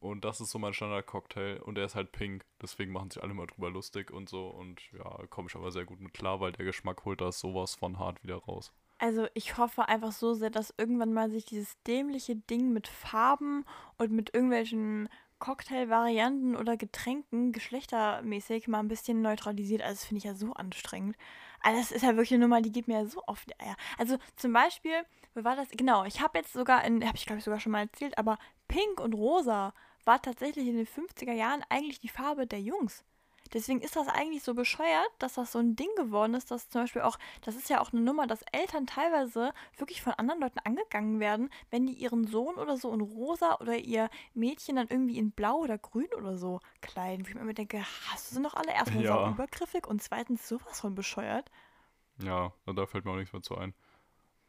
[0.00, 1.60] Und das ist so mein Standard-Cocktail.
[1.62, 2.44] Und der ist halt pink.
[2.60, 4.48] Deswegen machen sich alle mal drüber lustig und so.
[4.48, 7.74] Und ja, komme ich aber sehr gut mit klar, weil der Geschmack holt das sowas
[7.74, 8.72] von hart wieder raus.
[8.98, 13.64] Also ich hoffe einfach so sehr, dass irgendwann mal sich dieses dämliche Ding mit Farben
[13.96, 15.08] und mit irgendwelchen
[15.40, 19.82] Cocktailvarianten oder Getränken geschlechtermäßig mal ein bisschen neutralisiert.
[19.82, 21.16] Also das finde ich ja so anstrengend.
[21.60, 23.76] Also das ist ja wirklich eine Nummer, die geht mir ja so auf die Eier.
[23.98, 24.92] Also zum Beispiel,
[25.34, 25.68] wie war das?
[25.70, 28.38] Genau, ich habe jetzt sogar, in, habe ich glaube ich sogar schon mal erzählt, aber
[28.68, 29.74] Pink und Rosa
[30.04, 33.04] war tatsächlich in den 50er Jahren eigentlich die Farbe der Jungs.
[33.52, 36.82] Deswegen ist das eigentlich so bescheuert, dass das so ein Ding geworden ist, dass zum
[36.82, 40.60] Beispiel auch, das ist ja auch eine Nummer, dass Eltern teilweise wirklich von anderen Leuten
[40.60, 45.18] angegangen werden, wenn die ihren Sohn oder so in rosa oder ihr Mädchen dann irgendwie
[45.18, 47.24] in blau oder grün oder so kleiden.
[47.24, 48.72] Wo ich mir immer denke, hast du sie noch alle?
[48.72, 49.24] Erstmal Ja.
[49.26, 51.50] so übergriffig und zweitens sowas von bescheuert.
[52.18, 53.74] Ja, da fällt mir auch nichts mehr zu ein.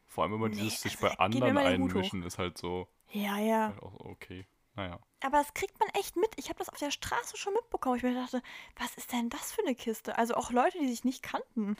[0.06, 2.88] Vor allem, wenn man Nee, dieses sich also bei anderen immer einmischen, ist halt so
[3.12, 3.70] Ja, ja.
[3.70, 4.46] halt auch okay.
[4.76, 5.00] Naja.
[5.22, 6.30] Aber das kriegt man echt mit.
[6.38, 7.98] Ich habe das auf der Straße schon mitbekommen.
[7.98, 8.42] Ich mir dachte,
[8.78, 10.18] was ist denn das für eine Kiste?
[10.18, 11.76] Also auch Leute, die sich nicht kannten.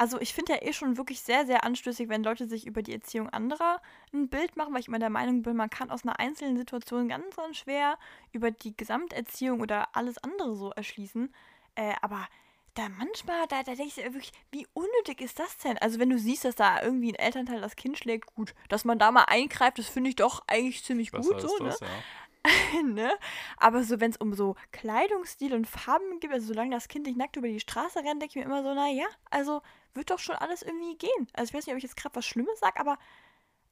[0.00, 2.92] Also ich finde ja eh schon wirklich sehr, sehr anstößig, wenn Leute sich über die
[2.92, 6.20] Erziehung anderer ein Bild machen, weil ich immer der Meinung bin, man kann aus einer
[6.20, 7.98] einzelnen Situation ganz, ganz schwer
[8.30, 11.34] über die Gesamterziehung oder alles andere so erschließen.
[11.74, 12.28] Äh, aber
[12.74, 15.78] da manchmal, da, da denke ich mir wirklich, wie unnötig ist das denn?
[15.78, 18.98] Also wenn du siehst, dass da irgendwie ein Elternteil das Kind schlägt, gut, dass man
[18.98, 21.70] da mal eingreift, das finde ich doch eigentlich ziemlich Besser gut so, ne?
[21.70, 22.82] das, ja.
[22.84, 23.10] ne?
[23.56, 27.18] Aber so, wenn es um so Kleidungsstil und Farben geht, also solange das Kind nicht
[27.18, 29.62] nackt über die Straße rennt, denke ich mir immer so, naja, also
[29.94, 31.28] wird doch schon alles irgendwie gehen.
[31.32, 32.98] Also ich weiß nicht, ob ich jetzt gerade was Schlimmes sage, aber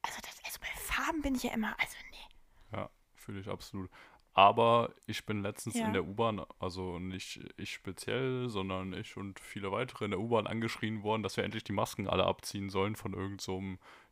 [0.01, 2.77] also, das, also bei Farben bin ich ja immer, also nee.
[2.77, 3.89] Ja, fühle ich absolut.
[4.37, 5.87] Aber ich bin letztens Ja.
[5.87, 10.45] in der U-Bahn, also nicht ich speziell, sondern ich und viele weitere in der U-Bahn
[10.45, 13.63] angeschrien worden, dass wir endlich die Masken alle abziehen sollen von irgendeinem so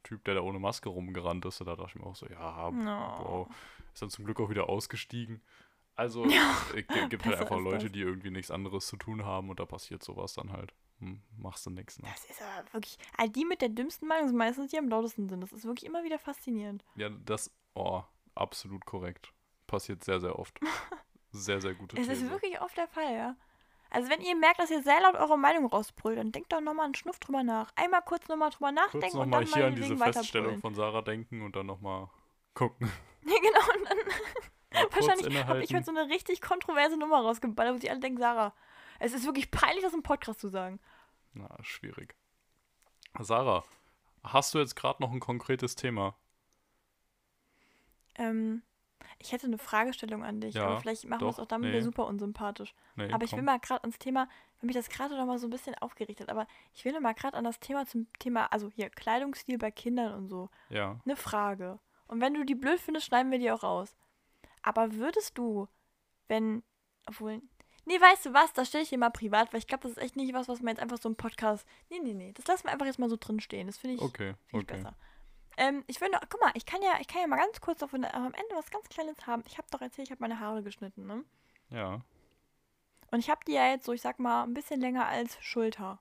[0.02, 1.62] Typ, der da ohne Maske rumgerannt ist.
[1.62, 3.24] Und da dachte ich mir auch so, ja, No.
[3.24, 3.48] wow.
[3.94, 5.44] Ist dann zum Glück auch wieder ausgestiegen.
[5.96, 7.92] Also Ja, es gibt halt einfach Leute, das.
[7.92, 10.74] die irgendwie nichts anderes zu tun haben und da passiert sowas dann halt.
[11.02, 12.00] Hm, machst du nichts.
[12.00, 12.08] Ne?
[12.12, 15.30] Das ist aber wirklich, also die mit der dümmsten Meinung sind meistens die am lautesten
[15.30, 15.42] sind.
[15.42, 16.84] Das ist wirklich immer wieder faszinierend.
[16.96, 18.02] Ja, das, oh,
[18.34, 19.32] absolut korrekt.
[19.68, 20.60] Passiert sehr, sehr oft.
[21.32, 23.36] Sehr, sehr gute Es ist wirklich oft der Fall, ja.
[23.90, 26.86] Also wenn ihr merkt, dass ihr sehr laut eure Meinung rausbrüllt, dann denkt doch nochmal
[26.86, 27.72] einen Schnuff drüber nach.
[27.76, 31.42] Einmal kurz nochmal drüber Kurz nachdenken und dann hier an diese Feststellung von Sarah denken
[31.42, 32.10] und dann nochmal
[32.54, 32.90] gucken.
[33.28, 33.80] Ja, genau.
[33.80, 33.98] Und dann
[34.74, 38.20] Mal Wahrscheinlich habe ich heute so eine richtig kontroverse Nummer rausgeballert, wo sich alle denken,
[38.20, 38.54] Sarah,
[39.00, 40.80] es ist wirklich peinlich, das im Podcast zu sagen.
[41.34, 42.16] Na, schwierig.
[43.20, 43.64] Sarah,
[44.24, 46.16] hast du jetzt gerade noch ein konkretes Thema?
[48.16, 48.62] Ähm,
[49.20, 51.76] ich hätte eine Fragestellung an dich, Ja, aber vielleicht machen wir es auch damit nee.
[51.76, 52.74] wieder super unsympathisch.
[52.96, 53.46] Nee, aber ich will komm.
[53.46, 54.28] mal gerade ans Thema,
[54.60, 57.14] weil mich das gerade noch mal so ein bisschen aufgeregt hat, aber ich will mal
[57.14, 61.16] gerade an das Thema zum Thema, also hier Kleidungsstil bei Kindern und so, Ja, eine
[61.16, 61.80] Frage.
[62.08, 63.96] Und wenn du die blöd findest, schneiden wir die auch raus.
[64.62, 65.68] Aber würdest du,
[66.28, 66.64] wenn,
[67.08, 67.42] obwohl,
[67.86, 69.98] nee, weißt du was, das stelle ich dir mal privat, weil ich glaube, das ist
[70.04, 72.66] echt nicht was, was man jetzt einfach so im Podcast, nee, nee, nee, das lassen
[72.66, 73.68] wir einfach jetzt mal so drin stehen.
[73.68, 74.76] Das finde ich, okay, Finde ich okay.
[74.84, 74.96] besser.
[75.58, 77.82] Ähm, ich will noch, guck mal, ich kann ja, ich kann ja mal ganz kurz
[77.84, 79.44] auf, am Ende was ganz Kleines haben.
[79.48, 81.24] Ich habe doch erzählt, ich habe meine Haare geschnitten, ne?
[81.70, 82.02] Ja,
[83.12, 86.00] Und ich habe die ja jetzt so, ich sag mal, ein bisschen länger als Schulter.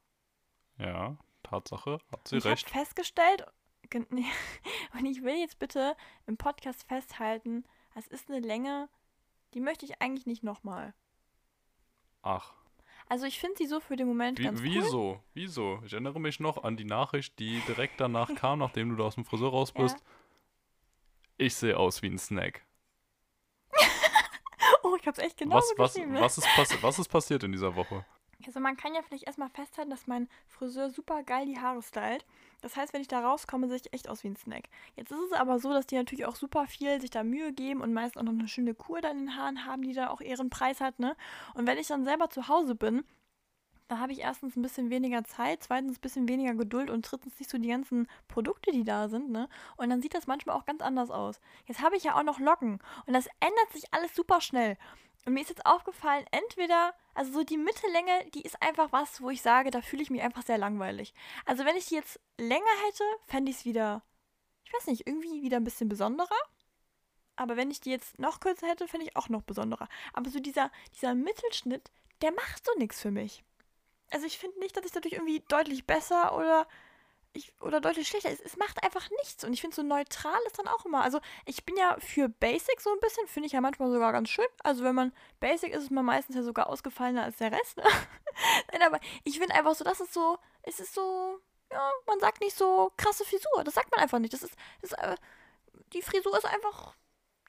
[0.79, 2.71] ja, Tatsache, hat sie ich habe recht.
[2.71, 3.47] festgestellt,
[3.91, 4.27] gen- nee,
[4.95, 5.97] und ich will jetzt bitte
[6.27, 8.89] im Podcast festhalten, es ist eine Länge,
[9.53, 10.95] die möchte ich eigentlich nicht nochmal.
[12.23, 12.55] Ach,
[13.15, 14.65] Also ich finde sie so für den Moment wie, ganz cool.
[14.65, 15.21] wieso?
[15.35, 15.81] Wieso?
[15.87, 19.15] Ich erinnere mich noch an die Nachricht, die direkt danach kam, nachdem du da aus
[19.15, 19.83] dem Friseur raus Ja.
[19.83, 19.99] bist.
[21.39, 22.67] Ich sehe aus wie ein Snack.
[24.83, 27.77] Oh, ich habe es echt genau was, was, was, ist was ist passiert in dieser
[27.77, 28.05] Woche?
[28.47, 32.25] Also man kann ja vielleicht erstmal festhalten, dass mein Friseur super geil die Haare stylt.
[32.63, 34.69] Das heißt, wenn ich da rauskomme, sehe ich echt aus wie ein Snack.
[34.97, 37.81] Jetzt ist es aber so, dass die natürlich auch super viel sich da Mühe geben
[37.81, 40.21] und meist auch noch eine schöne Kur dann in den Haaren haben, die da auch
[40.21, 41.17] ihren Preis hat, ne?
[41.55, 43.05] Und wenn ich dann selber zu Hause bin,
[43.89, 47.39] dann habe ich erstens ein bisschen weniger Zeit, zweitens ein bisschen weniger Geduld und drittens
[47.39, 49.49] nicht so die ganzen Produkte, die da sind, ne?
[49.77, 51.41] Und dann sieht das manchmal auch ganz anders aus.
[51.67, 54.79] Jetzt habe ich ja auch noch Locken und das ändert sich alles super schnell.
[55.25, 59.31] Und mir ist jetzt aufgefallen, entweder, also so die Mittellänge, die ist einfach was, wo
[59.31, 61.15] ich sage, da fühle ich mich einfach sehr langweilig.
[61.47, 64.03] Also wenn ich die jetzt länger hätte, fände ich es wieder,
[64.65, 66.29] ich weiß nicht, irgendwie wieder ein bisschen besonderer.
[67.37, 69.89] Aber wenn ich die jetzt noch kürzer hätte, fände ich auch noch besonderer.
[70.13, 73.43] Aber so dieser, dieser Mittelschnitt, der macht so nichts für mich.
[74.11, 76.69] Also ich finde nicht, dass ich dadurch irgendwie deutlich besser oder
[77.35, 78.31] ich, oder deutlich schlechter.
[78.31, 79.45] Es, es macht einfach nichts.
[79.45, 81.03] Und ich finde, so neutral ist dann auch immer.
[81.03, 84.29] Also, ich bin ja für Basic so ein bisschen, finde ich ja manchmal sogar ganz
[84.31, 84.47] schön.
[84.63, 87.77] Also, wenn man Basic ist, ist man meistens ja sogar ausgefallener als der Rest.
[87.77, 87.85] Ne?
[88.73, 92.41] Nein, aber ich finde einfach so, das ist so, es ist so, ja, man sagt
[92.41, 93.65] nicht so krasse Frisur.
[93.65, 94.33] Das sagt man einfach nicht.
[94.33, 95.17] Das ist, das ist äh,
[95.93, 96.95] die Frisur ist einfach,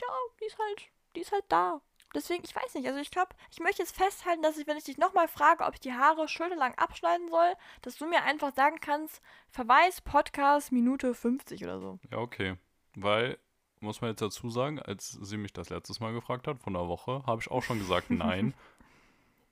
[0.02, 0.08] ja,
[0.40, 0.82] die ist halt,
[1.16, 1.82] die ist halt da.
[2.14, 2.88] Deswegen, ich weiß nicht.
[2.88, 5.74] Also ich glaube, ich möchte jetzt festhalten, dass ich, wenn ich dich nochmal frage, ob
[5.74, 11.14] ich die Haare schulterlang abschneiden soll, dass du mir einfach sagen kannst, Verweis, Podcast, Minute
[11.14, 12.00] 50 oder so.
[12.12, 12.56] Ja, okay.
[12.96, 13.38] Weil,
[13.82, 16.88] muss man jetzt dazu sagen, als sie mich das letztes Mal gefragt hat, von einer
[16.88, 18.54] Woche, habe ich auch schon gesagt, nein.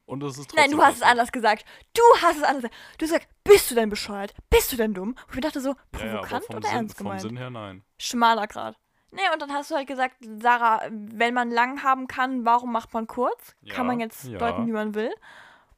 [0.06, 1.66] Und es ist trotzdem Nein, du hast es anders gesagt.
[1.94, 2.76] Du hast es anders gesagt.
[2.98, 4.34] Du hast gesagt, bist du denn bescheuert?
[4.50, 5.16] Bist du denn dumm?
[5.28, 5.76] Und ich dachte so, Ja,
[6.06, 7.22] ja, provokant vom oder Sinn, ernst vom gemeint?
[7.22, 7.84] Sinn her nein.
[7.98, 8.78] Schmaler Grad.
[9.14, 12.94] Nee, und dann hast du halt gesagt, Sarah, wenn man lang haben kann, warum macht
[12.94, 13.56] man kurz?
[13.62, 14.40] Ja, kann man jetzt ja.
[14.40, 15.14] deuten, wie man will.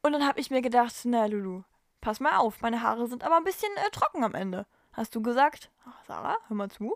[0.01, 1.63] Und dann habe ich mir gedacht, na Lulu,
[1.99, 4.65] pass mal auf, meine Haare sind aber ein bisschen äh, trocken am Ende.
[4.93, 6.95] Hast du gesagt, ach, Sarah, hör mal zu.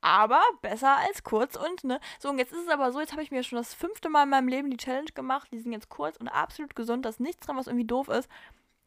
[0.00, 2.00] Aber besser als kurz und ne.
[2.18, 4.24] So, und jetzt ist es aber so, jetzt habe ich mir schon das fünfte Mal
[4.24, 5.48] in meinem Leben die Challenge gemacht.
[5.52, 7.04] Die sind jetzt kurz und absolut gesund.
[7.04, 8.28] Da ist nichts dran, was irgendwie doof ist.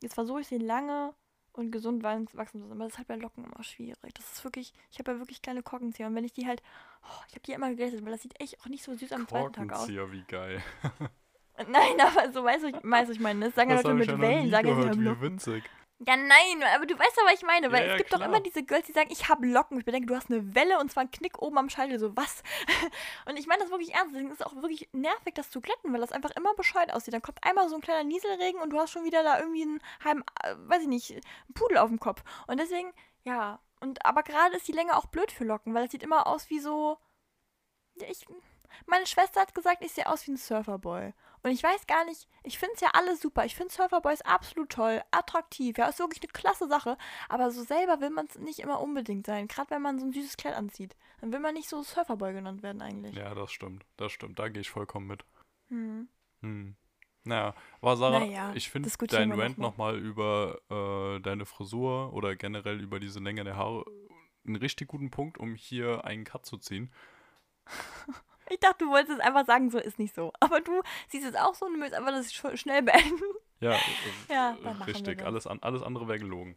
[0.01, 1.13] Jetzt versuche ich sie lange
[1.53, 2.71] und gesund wachsen zu lassen.
[2.71, 4.13] Aber das ist halt bei Locken immer schwierig.
[4.15, 6.07] Das ist wirklich, ich habe ja wirklich kleine Korkenzieher.
[6.07, 6.61] Und wenn ich die halt,
[7.03, 9.27] oh, ich habe die immer geglättet, weil das sieht echt auch nicht so süß am
[9.27, 9.77] zweiten Tag aus.
[9.79, 10.61] Korkenzieher, wie geil.
[11.69, 13.95] Nein, aber so weißt du, ich- weißt du, ich meine, das sagen ja Das Leute
[13.97, 15.03] mit Wellen, sagen ja, wie Locken.
[15.99, 18.17] Ja, nein, aber du weißt ja, was ich meine, weil Ja, ja, es gibt doch
[18.17, 18.27] klar.
[18.27, 19.79] immer diese Girls, die sagen, ich habe Locken.
[19.79, 22.43] Ich bedenke, du hast eine Welle und zwar einen Knick oben am Scheitel, so was?
[23.25, 25.93] Und ich meine das wirklich ernst, deswegen ist es auch wirklich nervig, das zu glätten,
[25.93, 27.13] weil das einfach immer bescheuert aussieht.
[27.13, 29.79] Dann kommt einmal so ein kleiner Nieselregen und du hast schon wieder da irgendwie einen
[30.03, 32.23] halben, äh, weiß ich nicht, einen Pudel auf dem Kopf.
[32.47, 32.91] Und deswegen,
[33.23, 36.27] ja, und aber gerade ist die Länge auch blöd für Locken, weil es sieht immer
[36.27, 36.97] aus wie so,
[37.95, 38.25] ja, ich,
[38.87, 41.13] meine Schwester hat gesagt, ich sehe aus wie ein Surferboy.
[41.43, 43.45] Und ich weiß gar nicht, ich finde es ja alles super.
[43.45, 45.77] Ich finde Surferboys absolut toll, attraktiv.
[45.77, 46.97] Ja, ist wirklich eine klasse Sache.
[47.27, 49.47] Aber so selber will man es nicht immer unbedingt sein.
[49.49, 50.95] Gerade wenn man so ein süßes Kleid anzieht.
[51.19, 53.15] Dann will man nicht so Surferboy genannt werden eigentlich.
[53.15, 53.85] Ja, das stimmt.
[53.97, 54.39] Das stimmt.
[54.39, 55.25] Da gehe ich vollkommen mit.
[55.67, 56.07] Hm.
[56.41, 56.75] Hm.
[57.25, 62.35] Naja, aber Sarah, Naja, ich finde dein Rant noch nochmal über äh, deine Frisur oder
[62.35, 63.85] generell über diese Länge der Haare
[64.45, 66.91] einen richtig guten Punkt, um hier einen Cut zu ziehen.
[68.53, 70.31] Ich dachte, du wolltest es einfach sagen, so ist nicht so.
[70.39, 73.23] Aber du siehst es auch so und du willst einfach das sch schnell beenden.
[73.59, 73.79] Ja, äh,
[74.29, 75.25] Ja, richtig.
[75.25, 76.55] Alles, an, alles andere wäre gelogen.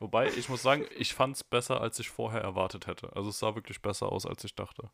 [0.00, 3.14] Wobei, ich muss sagen, ich fand es besser, als ich vorher erwartet hätte.
[3.14, 4.90] Also es sah wirklich besser aus, als ich dachte.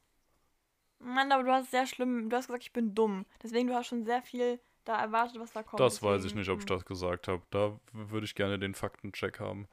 [0.99, 3.25] Mann, aber du hast sehr schlimm, du hast gesagt, ich bin dumm.
[3.43, 5.81] Deswegen, du hast schon sehr viel da erwartet, was da kommt.
[5.81, 6.77] Das weiß ich Deswegen, nicht, ob ich hm.
[6.77, 7.43] das gesagt habe.
[7.51, 9.69] Da würde ich gerne den Faktencheck haben.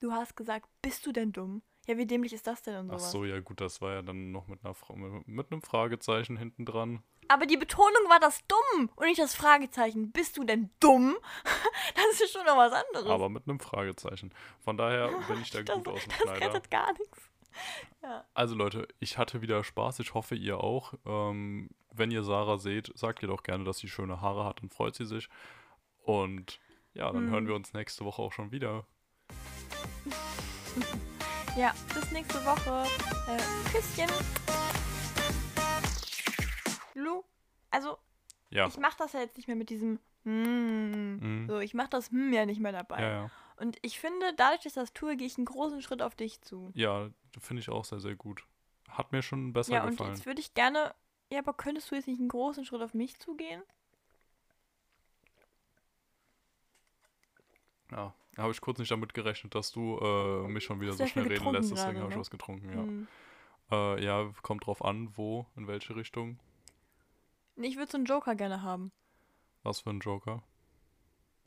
[0.00, 1.62] Du hast gesagt, bist du denn dumm?
[1.88, 3.10] Ja, wie dämlich ist das denn und Ach sowas?
[3.12, 6.66] so, ja gut, das war ja dann noch mit, einer Fra mit einem Fragezeichen hinten
[6.66, 7.02] dran.
[7.28, 10.12] Aber die Betonung war das dumm und nicht das Fragezeichen.
[10.12, 11.16] Bist du denn dumm?
[11.94, 13.08] das ist schon noch was anderes.
[13.10, 14.34] Aber mit einem Fragezeichen.
[14.60, 16.46] Von daher bin ich da das, gut aus dem das Schneider.
[16.54, 17.30] rettet gar nichts.
[18.34, 19.98] Also Leute, ich hatte wieder Spaß.
[20.00, 20.92] Ich hoffe, ihr auch.
[21.06, 24.60] Ähm, wenn ihr Sarah seht, sagt ihr doch gerne, dass sie schöne Haare hat.
[24.60, 25.28] Dann freut sie sich.
[26.04, 26.60] Und
[26.92, 27.30] ja, dann Hm.
[27.30, 28.84] hören wir uns nächste Woche auch schon wieder.
[31.58, 32.84] Ja, bis nächste Woche.
[33.26, 33.36] Äh,
[33.72, 34.08] Küsschen.
[36.94, 37.24] Lu,
[37.72, 37.98] also
[38.50, 38.68] Ja.
[38.68, 41.46] ich mach das ja jetzt nicht mehr mit diesem mm, Mhm.
[41.48, 43.02] so, ich mach das hm ja nicht mehr dabei.
[43.02, 43.30] Ja, ja.
[43.56, 46.40] Und ich finde, dadurch, dass ich das tue, gehe ich einen großen Schritt auf dich
[46.42, 46.70] zu.
[46.74, 48.46] Ja, finde ich auch sehr, sehr gut.
[48.88, 50.10] Hat mir schon besser ja, und gefallen.
[50.14, 50.94] jetzt würde ich gerne,
[51.32, 53.64] ja, aber könntest du jetzt nicht einen großen Schritt auf mich zugehen?
[57.90, 61.26] Ja, habe ich kurz nicht damit gerechnet, dass du äh, mich schon wieder so schnell
[61.26, 61.72] reden lässt.
[61.72, 62.20] Deswegen habe ich ne?
[62.20, 62.82] was getrunken, ja.
[62.82, 63.08] Hm.
[63.70, 66.38] Äh, ja, kommt drauf an, wo, in welche Richtung.
[67.56, 68.92] Ich würde so einen Joker gerne haben.
[69.62, 70.42] Was für ein Joker.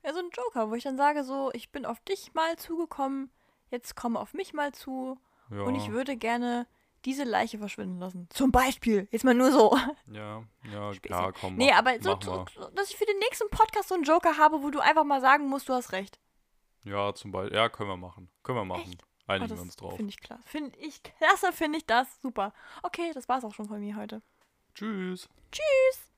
[0.03, 3.31] Ja, so ein Joker, wo ich dann sage, so, ich bin auf dich mal zugekommen,
[3.69, 5.19] jetzt komm auf mich mal zu
[5.49, 6.67] Ja, und ich würde gerne
[7.05, 8.27] diese Leiche verschwinden lassen.
[8.29, 9.75] Zum Beispiel, jetzt mal nur so.
[10.11, 11.01] ja, ja, Späßchen.
[11.01, 11.55] klar, komm.
[11.55, 14.69] nee, aber so, so, dass ich für den nächsten Podcast so einen Joker habe, wo
[14.69, 16.19] du einfach mal sagen musst, du hast recht.
[16.83, 17.55] Ja, zum Beispiel.
[17.57, 18.29] Ja, können wir machen.
[18.43, 18.97] Können wir machen.
[18.99, 19.95] Oh, Einigen das wir uns drauf.
[19.95, 20.43] Finde ich klasse.
[20.45, 22.21] Finde ich klasse, finde ich das.
[22.21, 22.53] Super.
[22.83, 24.21] Okay, das war's auch schon von mir heute.
[24.73, 25.29] Tschüss.
[25.51, 26.10] Tschüss.